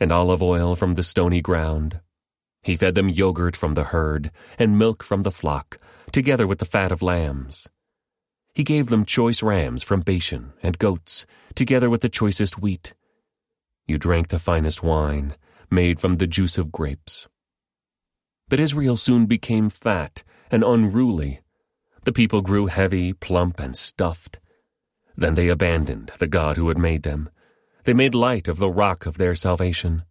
and 0.00 0.10
olive 0.10 0.42
oil 0.42 0.74
from 0.74 0.94
the 0.94 1.02
stony 1.02 1.42
ground. 1.42 2.00
He 2.62 2.74
fed 2.74 2.94
them 2.94 3.10
yogurt 3.10 3.54
from 3.54 3.74
the 3.74 3.84
herd 3.84 4.30
and 4.58 4.78
milk 4.78 5.02
from 5.02 5.20
the 5.20 5.30
flock, 5.30 5.76
together 6.10 6.46
with 6.46 6.58
the 6.58 6.64
fat 6.64 6.90
of 6.90 7.02
lambs. 7.02 7.68
He 8.54 8.64
gave 8.64 8.86
them 8.86 9.04
choice 9.04 9.42
rams 9.42 9.82
from 9.82 10.00
Bashan 10.00 10.54
and 10.62 10.78
goats, 10.78 11.26
together 11.54 11.90
with 11.90 12.00
the 12.00 12.08
choicest 12.08 12.58
wheat. 12.62 12.94
You 13.86 13.98
drank 13.98 14.28
the 14.28 14.38
finest 14.38 14.82
wine, 14.82 15.34
made 15.70 16.00
from 16.00 16.16
the 16.16 16.26
juice 16.26 16.56
of 16.56 16.72
grapes. 16.72 17.28
But 18.48 18.58
Israel 18.58 18.96
soon 18.96 19.26
became 19.26 19.68
fat 19.68 20.22
and 20.50 20.64
unruly 20.64 21.40
the 22.04 22.12
people 22.12 22.40
grew 22.40 22.68
heavy, 22.68 23.12
plump, 23.12 23.58
and 23.58 23.76
stuffed. 23.76 24.38
Then 25.16 25.34
they 25.34 25.48
abandoned 25.48 26.12
the 26.18 26.26
God 26.26 26.56
who 26.56 26.68
had 26.68 26.78
made 26.78 27.02
them. 27.02 27.30
They 27.84 27.94
made 27.94 28.14
light 28.14 28.48
of 28.48 28.58
the 28.58 28.70
rock 28.70 29.06
of 29.06 29.18
their 29.18 29.34
salvation. 29.34 30.04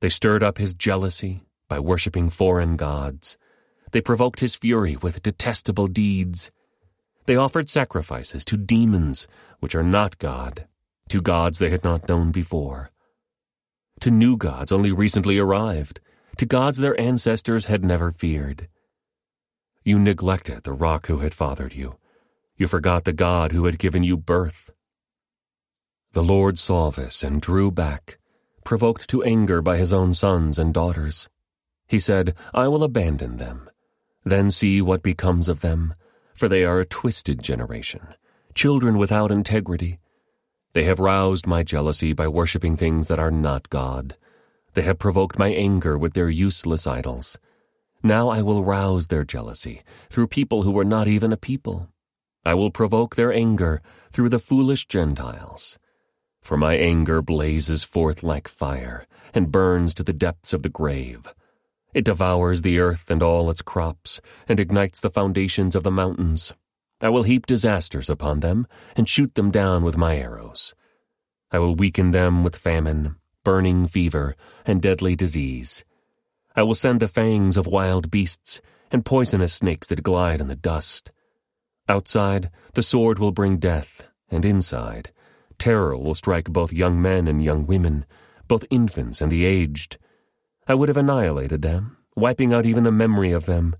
They 0.00 0.08
stirred 0.08 0.42
up 0.42 0.58
his 0.58 0.74
jealousy 0.74 1.44
by 1.68 1.80
worshipping 1.80 2.30
foreign 2.30 2.76
gods. 2.76 3.36
They 3.92 4.00
provoked 4.00 4.40
his 4.40 4.56
fury 4.56 4.96
with 4.96 5.22
detestable 5.22 5.86
deeds. 5.86 6.50
They 7.26 7.36
offered 7.36 7.68
sacrifices 7.68 8.44
to 8.46 8.56
demons, 8.56 9.26
which 9.60 9.74
are 9.74 9.82
not 9.82 10.18
God, 10.18 10.66
to 11.08 11.20
gods 11.20 11.58
they 11.58 11.70
had 11.70 11.84
not 11.84 12.08
known 12.08 12.30
before, 12.30 12.90
to 14.00 14.10
new 14.10 14.36
gods 14.36 14.72
only 14.72 14.92
recently 14.92 15.38
arrived, 15.38 16.00
to 16.36 16.46
gods 16.46 16.78
their 16.78 16.98
ancestors 17.00 17.66
had 17.66 17.84
never 17.84 18.12
feared. 18.12 18.68
You 19.84 19.98
neglected 19.98 20.64
the 20.64 20.72
rock 20.72 21.06
who 21.06 21.18
had 21.18 21.34
fathered 21.34 21.74
you. 21.74 21.96
You 22.56 22.66
forgot 22.68 23.04
the 23.04 23.12
God 23.12 23.52
who 23.52 23.66
had 23.66 23.78
given 23.78 24.02
you 24.02 24.16
birth. 24.16 24.70
The 26.12 26.22
Lord 26.22 26.58
saw 26.58 26.90
this 26.90 27.22
and 27.22 27.42
drew 27.42 27.70
back, 27.70 28.18
provoked 28.64 29.08
to 29.10 29.22
anger 29.22 29.60
by 29.60 29.76
his 29.76 29.92
own 29.92 30.14
sons 30.14 30.58
and 30.58 30.72
daughters. 30.72 31.28
He 31.86 31.98
said, 31.98 32.34
I 32.54 32.68
will 32.68 32.82
abandon 32.82 33.36
them. 33.36 33.68
Then 34.24 34.50
see 34.50 34.80
what 34.80 35.02
becomes 35.02 35.48
of 35.48 35.60
them, 35.60 35.94
for 36.34 36.48
they 36.48 36.64
are 36.64 36.80
a 36.80 36.86
twisted 36.86 37.42
generation, 37.42 38.14
children 38.54 38.96
without 38.96 39.30
integrity. 39.30 39.98
They 40.72 40.84
have 40.84 40.98
roused 40.98 41.46
my 41.46 41.62
jealousy 41.62 42.14
by 42.14 42.26
worshipping 42.26 42.76
things 42.76 43.08
that 43.08 43.18
are 43.18 43.30
not 43.30 43.68
God. 43.68 44.16
They 44.72 44.82
have 44.82 44.98
provoked 44.98 45.38
my 45.38 45.48
anger 45.48 45.96
with 45.98 46.14
their 46.14 46.30
useless 46.30 46.86
idols. 46.86 47.38
Now 48.02 48.30
I 48.30 48.40
will 48.40 48.64
rouse 48.64 49.08
their 49.08 49.24
jealousy 49.24 49.82
through 50.08 50.28
people 50.28 50.62
who 50.62 50.70
were 50.70 50.84
not 50.84 51.06
even 51.06 51.32
a 51.32 51.36
people. 51.36 51.90
I 52.46 52.54
will 52.54 52.70
provoke 52.70 53.16
their 53.16 53.32
anger 53.32 53.82
through 54.12 54.28
the 54.28 54.38
foolish 54.38 54.86
Gentiles. 54.86 55.80
For 56.42 56.56
my 56.56 56.74
anger 56.76 57.20
blazes 57.20 57.82
forth 57.82 58.22
like 58.22 58.46
fire 58.46 59.04
and 59.34 59.50
burns 59.50 59.92
to 59.94 60.04
the 60.04 60.12
depths 60.12 60.52
of 60.52 60.62
the 60.62 60.68
grave. 60.68 61.34
It 61.92 62.04
devours 62.04 62.62
the 62.62 62.78
earth 62.78 63.10
and 63.10 63.20
all 63.20 63.50
its 63.50 63.62
crops 63.62 64.20
and 64.46 64.60
ignites 64.60 65.00
the 65.00 65.10
foundations 65.10 65.74
of 65.74 65.82
the 65.82 65.90
mountains. 65.90 66.54
I 67.00 67.08
will 67.08 67.24
heap 67.24 67.46
disasters 67.46 68.08
upon 68.08 68.38
them 68.40 68.68
and 68.94 69.08
shoot 69.08 69.34
them 69.34 69.50
down 69.50 69.82
with 69.82 69.96
my 69.96 70.16
arrows. 70.16 70.72
I 71.50 71.58
will 71.58 71.74
weaken 71.74 72.12
them 72.12 72.44
with 72.44 72.54
famine, 72.54 73.16
burning 73.42 73.88
fever, 73.88 74.36
and 74.64 74.80
deadly 74.80 75.16
disease. 75.16 75.84
I 76.54 76.62
will 76.62 76.76
send 76.76 77.00
the 77.00 77.08
fangs 77.08 77.56
of 77.56 77.66
wild 77.66 78.08
beasts 78.08 78.60
and 78.92 79.04
poisonous 79.04 79.54
snakes 79.54 79.88
that 79.88 80.04
glide 80.04 80.40
in 80.40 80.46
the 80.46 80.54
dust. 80.54 81.10
Outside, 81.88 82.50
the 82.74 82.82
sword 82.82 83.18
will 83.18 83.32
bring 83.32 83.58
death, 83.58 84.10
and 84.30 84.44
inside, 84.44 85.12
terror 85.58 85.96
will 85.96 86.14
strike 86.14 86.50
both 86.50 86.72
young 86.72 87.00
men 87.00 87.28
and 87.28 87.42
young 87.42 87.66
women, 87.66 88.04
both 88.48 88.64
infants 88.70 89.20
and 89.20 89.30
the 89.30 89.44
aged. 89.44 89.98
I 90.66 90.74
would 90.74 90.88
have 90.88 90.96
annihilated 90.96 91.62
them, 91.62 91.96
wiping 92.16 92.52
out 92.52 92.66
even 92.66 92.82
the 92.82 92.90
memory 92.92 93.32
of 93.32 93.46
them. 93.46 93.76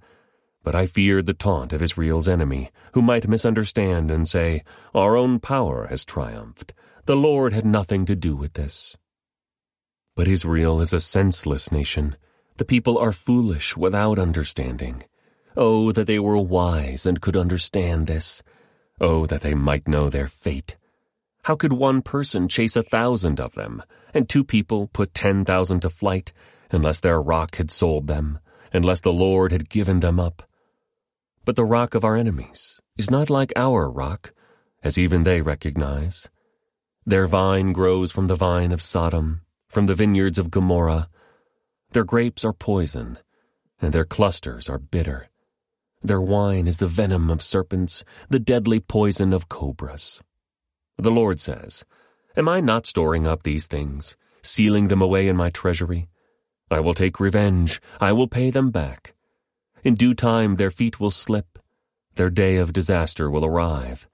But 0.63 0.75
I 0.75 0.87
feared 0.87 1.27
the 1.27 1.35
taunt 1.35 1.73
of 1.73 1.83
Israel's 1.83 2.29
enemy, 2.29 2.71
who 2.93 3.03
might 3.03 3.29
misunderstand 3.29 4.11
and 4.11 4.29
say, 4.29 4.63
Our 4.95 5.17
own 5.17 5.41
power 5.41 5.87
has 5.89 6.05
triumphed. 6.05 6.73
The 7.07 7.17
Lord 7.17 7.53
had 7.53 7.65
nothing 7.65 8.05
to 8.07 8.17
do 8.17 8.35
with 8.37 8.55
this. 8.55 8.97
But 10.15 10.29
Israel 10.29 10.81
is 10.81 10.93
a 10.93 11.01
senseless 11.01 11.71
nation 11.71 12.17
the 12.57 12.65
people 12.65 12.97
are 12.97 13.13
foolish 13.13 13.77
without 13.77 14.19
understanding. 14.19 15.05
Oh, 15.57 15.93
that 15.93 16.07
they 16.07 16.19
were 16.19 16.37
wise 16.39 17.07
and 17.07 17.21
could 17.21 17.37
understand 17.37 18.07
this. 18.07 18.43
Oh, 19.01 19.27
that 19.27 19.41
they 19.41 19.55
might 19.55 19.89
know 19.89 20.09
their 20.09 20.29
fate. 20.29 20.77
How 21.45 21.57
could 21.57 21.73
one 21.73 22.03
person 22.03 22.49
chase 22.49 22.77
a 22.77 22.83
thousand 22.83 23.41
of 23.41 23.55
them, 23.55 23.83
and 24.13 24.29
two 24.29 24.45
people 24.45 24.89
put 24.89 25.15
ten 25.15 25.45
thousand 25.45 25.81
to 25.81 25.91
flight, 25.91 26.33
unless 26.71 27.01
their 27.01 27.23
rock 27.23 27.57
had 27.57 27.71
sold 27.71 28.07
them, 28.07 28.39
unless 28.73 29.01
the 29.01 29.13
Lord 29.13 29.53
had 29.53 29.69
given 29.71 30.01
them 30.01 30.19
up? 30.19 30.43
But 31.45 31.57
the 31.57 31.65
rock 31.65 31.95
of 31.95 32.05
our 32.05 32.17
enemies 32.17 32.81
is 32.99 33.11
not 33.11 33.31
like 33.31 33.53
our 33.55 33.89
rock, 33.89 34.33
as 34.83 34.99
even 34.99 35.23
they 35.25 35.41
recognize. 35.43 36.29
Their 37.05 37.27
vine 37.27 37.73
grows 37.73 38.11
from 38.11 38.27
the 38.27 38.35
vine 38.35 38.73
of 38.73 38.83
Sodom, 38.83 39.43
from 39.69 39.87
the 39.87 39.95
vineyards 39.95 40.39
of 40.39 40.51
Gomorrah, 40.51 41.09
their 41.93 42.05
grapes 42.05 42.45
are 42.45 42.53
poison, 42.53 43.19
and 43.81 43.93
their 43.93 44.05
clusters 44.05 44.69
are 44.69 44.79
bitter. 44.79 45.29
Their 46.03 46.21
wine 46.21 46.67
is 46.67 46.77
the 46.77 46.89
venom 46.89 47.31
of 47.31 47.43
serpents, 47.43 48.05
the 48.29 48.39
deadly 48.39 48.81
poison 48.81 49.33
of 49.33 49.49
cobras. 49.49 50.23
The 50.99 51.11
Lord 51.11 51.41
says, 51.41 51.85
Am 52.37 52.49
I 52.49 52.61
not 52.61 52.87
storing 52.87 53.27
up 53.27 53.43
these 53.43 53.67
things, 53.67 54.17
sealing 54.43 54.89
them 54.89 55.03
away 55.03 55.29
in 55.29 55.37
my 55.37 55.51
treasury? 55.51 56.09
I 56.71 56.81
will 56.81 56.95
take 56.95 57.21
revenge, 57.21 57.81
I 58.01 58.13
will 58.13 58.29
pay 58.29 58.51
them 58.51 58.71
back. 58.71 59.15
In 59.83 59.95
due 59.95 60.15
time 60.15 60.57
their 60.57 60.71
feet 60.71 61.01
will 61.01 61.11
slip, 61.11 61.59
their 62.15 62.31
day 62.31 62.57
of 62.57 62.73
disaster 62.73 63.31
will 63.31 63.45
arrive, 63.45 64.09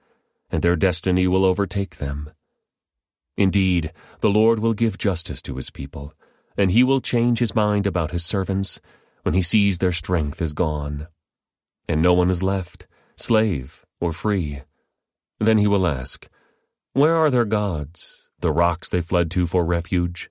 and 0.50 0.62
their 0.62 0.76
destiny 0.76 1.26
will 1.26 1.44
overtake 1.44 1.96
them. 1.96 2.30
Indeed, 3.36 3.92
the 4.20 4.30
Lord 4.30 4.58
will 4.58 4.74
give 4.74 4.98
justice 4.98 5.40
to 5.42 5.56
his 5.56 5.70
people 5.70 6.14
and 6.56 6.70
he 6.70 6.84
will 6.84 7.00
change 7.00 7.38
his 7.38 7.54
mind 7.54 7.86
about 7.86 8.10
his 8.10 8.24
servants 8.24 8.80
when 9.22 9.34
he 9.34 9.42
sees 9.42 9.78
their 9.78 9.92
strength 9.92 10.42
is 10.42 10.52
gone, 10.52 11.06
and 11.92 12.02
no 12.02 12.12
one 12.12 12.30
is 12.30 12.42
left, 12.42 12.86
slave 13.16 13.84
or 14.00 14.12
free. 14.12 14.62
Then 15.38 15.58
he 15.58 15.66
will 15.66 15.86
ask, 15.86 16.28
Where 16.94 17.14
are 17.16 17.30
their 17.30 17.44
gods, 17.44 18.28
the 18.40 18.50
rocks 18.50 18.88
they 18.88 19.00
fled 19.00 19.30
to 19.32 19.46
for 19.46 19.64
refuge? 19.64 20.30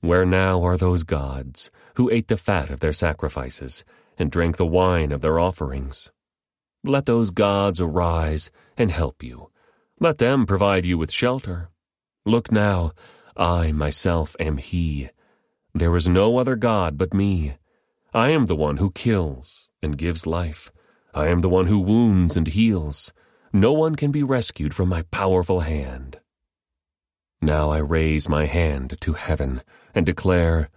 Where 0.00 0.26
now 0.26 0.64
are 0.64 0.76
those 0.76 1.04
gods 1.04 1.70
who 1.96 2.10
ate 2.10 2.28
the 2.28 2.36
fat 2.36 2.70
of 2.70 2.80
their 2.80 2.92
sacrifices 2.92 3.84
and 4.18 4.30
drank 4.30 4.56
the 4.56 4.66
wine 4.66 5.12
of 5.12 5.20
their 5.20 5.38
offerings? 5.38 6.10
Let 6.82 7.06
those 7.06 7.30
gods 7.30 7.80
arise 7.80 8.50
and 8.76 8.90
help 8.90 9.22
you. 9.22 9.50
Let 10.00 10.18
them 10.18 10.46
provide 10.46 10.84
you 10.84 10.98
with 10.98 11.12
shelter. 11.12 11.68
Look 12.24 12.50
now, 12.50 12.92
I 13.36 13.72
myself 13.72 14.34
am 14.40 14.56
He 14.56 15.10
there 15.76 15.94
is 15.94 16.08
no 16.08 16.38
other 16.38 16.56
God 16.56 16.96
but 16.96 17.12
me. 17.12 17.58
I 18.14 18.30
am 18.30 18.46
the 18.46 18.56
one 18.56 18.78
who 18.78 18.90
kills 18.92 19.68
and 19.82 19.98
gives 19.98 20.26
life. 20.26 20.72
I 21.16 21.28
am 21.28 21.40
the 21.40 21.48
one 21.48 21.64
who 21.66 21.80
wounds 21.80 22.36
and 22.36 22.46
heals. 22.46 23.10
No 23.50 23.72
one 23.72 23.96
can 23.96 24.10
be 24.10 24.22
rescued 24.22 24.74
from 24.74 24.90
my 24.90 25.00
powerful 25.10 25.60
hand. 25.60 26.20
Now 27.40 27.70
I 27.70 27.78
raise 27.78 28.28
my 28.28 28.44
hand 28.44 29.00
to 29.00 29.14
heaven 29.14 29.62
and 29.94 30.04
declare, 30.04 30.68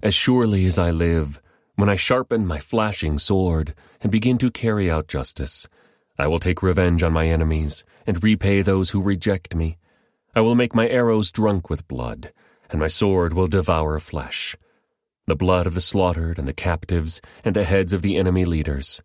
As 0.00 0.14
surely 0.14 0.66
as 0.66 0.78
I 0.78 0.92
live, 0.92 1.42
when 1.74 1.88
I 1.88 1.96
sharpen 1.96 2.46
my 2.46 2.60
flashing 2.60 3.18
sword 3.18 3.74
and 4.00 4.12
begin 4.12 4.38
to 4.38 4.52
carry 4.52 4.88
out 4.88 5.08
justice, 5.08 5.66
I 6.16 6.28
will 6.28 6.38
take 6.38 6.62
revenge 6.62 7.02
on 7.02 7.12
my 7.12 7.26
enemies 7.26 7.82
and 8.06 8.22
repay 8.22 8.62
those 8.62 8.90
who 8.90 9.02
reject 9.02 9.56
me. 9.56 9.78
I 10.32 10.42
will 10.42 10.54
make 10.54 10.76
my 10.76 10.88
arrows 10.88 11.32
drunk 11.32 11.68
with 11.68 11.88
blood, 11.88 12.32
and 12.70 12.78
my 12.78 12.88
sword 12.88 13.34
will 13.34 13.48
devour 13.48 13.98
flesh, 13.98 14.56
the 15.26 15.34
blood 15.34 15.66
of 15.66 15.74
the 15.74 15.80
slaughtered 15.80 16.38
and 16.38 16.46
the 16.46 16.52
captives 16.52 17.20
and 17.44 17.56
the 17.56 17.64
heads 17.64 17.92
of 17.92 18.02
the 18.02 18.16
enemy 18.16 18.44
leaders. 18.44 19.02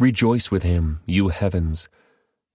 Rejoice 0.00 0.50
with 0.50 0.64
him, 0.64 1.00
you 1.06 1.28
heavens, 1.28 1.88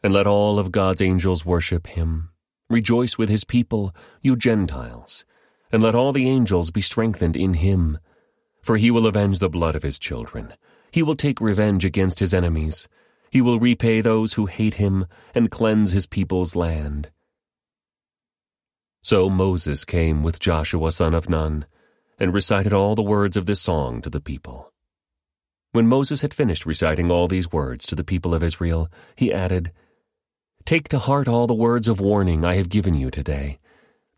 and 0.03 0.11
let 0.11 0.27
all 0.27 0.59
of 0.59 0.73
God's 0.73 0.99
angels 0.99 1.45
worship 1.45 1.87
him. 1.87 2.29
Rejoice 2.69 3.17
with 3.17 3.29
his 3.29 3.45
people, 3.45 3.95
you 4.21 4.35
Gentiles, 4.35 5.23
and 5.71 5.81
let 5.81 5.95
all 5.95 6.11
the 6.11 6.27
angels 6.27 6.69
be 6.69 6.81
strengthened 6.81 7.37
in 7.37 7.53
him. 7.55 7.97
For 8.61 8.75
he 8.75 8.91
will 8.91 9.07
avenge 9.07 9.39
the 9.39 9.49
blood 9.49 9.75
of 9.75 9.83
his 9.83 9.97
children. 9.97 10.53
He 10.91 11.01
will 11.01 11.15
take 11.15 11.39
revenge 11.39 11.85
against 11.85 12.19
his 12.19 12.33
enemies. 12.33 12.89
He 13.31 13.41
will 13.41 13.59
repay 13.59 14.01
those 14.01 14.33
who 14.33 14.45
hate 14.47 14.75
him 14.75 15.05
and 15.33 15.49
cleanse 15.49 15.91
his 15.91 16.07
people's 16.07 16.57
land. 16.57 17.09
So 19.01 19.29
Moses 19.29 19.85
came 19.85 20.23
with 20.23 20.41
Joshua 20.41 20.91
son 20.91 21.13
of 21.13 21.29
Nun, 21.29 21.65
and 22.19 22.33
recited 22.33 22.73
all 22.73 22.95
the 22.95 23.01
words 23.01 23.37
of 23.37 23.45
this 23.45 23.61
song 23.61 24.01
to 24.01 24.09
the 24.09 24.19
people. 24.19 24.73
When 25.71 25.87
Moses 25.87 26.21
had 26.21 26.33
finished 26.33 26.65
reciting 26.65 27.11
all 27.11 27.27
these 27.27 27.51
words 27.51 27.85
to 27.87 27.95
the 27.95 28.03
people 28.03 28.33
of 28.33 28.41
Israel, 28.41 28.89
he 29.15 29.31
added, 29.31 29.71
Take 30.65 30.89
to 30.89 30.97
heart 30.97 31.27
all 31.27 31.45
the 31.45 31.53
words 31.53 31.87
of 31.87 32.01
warning 32.01 32.43
I 32.43 32.55
have 32.55 32.69
given 32.69 32.95
you 32.95 33.11
today. 33.11 33.59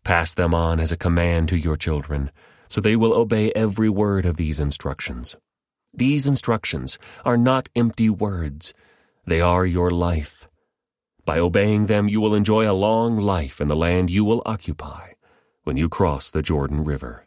Pass 0.02 0.32
them 0.32 0.54
on 0.54 0.80
as 0.80 0.92
a 0.92 0.96
command 0.96 1.50
to 1.50 1.58
your 1.58 1.76
children, 1.76 2.30
so 2.68 2.80
they 2.80 2.96
will 2.96 3.12
obey 3.12 3.52
every 3.52 3.90
word 3.90 4.24
of 4.24 4.38
these 4.38 4.58
instructions. 4.58 5.36
These 5.92 6.26
instructions 6.26 6.98
are 7.22 7.36
not 7.36 7.68
empty 7.76 8.08
words, 8.08 8.72
they 9.26 9.42
are 9.42 9.66
your 9.66 9.90
life. 9.90 10.48
By 11.26 11.38
obeying 11.38 11.84
them, 11.84 12.08
you 12.08 12.22
will 12.22 12.34
enjoy 12.34 12.68
a 12.68 12.72
long 12.72 13.18
life 13.18 13.60
in 13.60 13.68
the 13.68 13.76
land 13.76 14.10
you 14.10 14.24
will 14.24 14.42
occupy 14.46 15.10
when 15.64 15.76
you 15.76 15.90
cross 15.90 16.30
the 16.30 16.42
Jordan 16.42 16.82
River. 16.82 17.26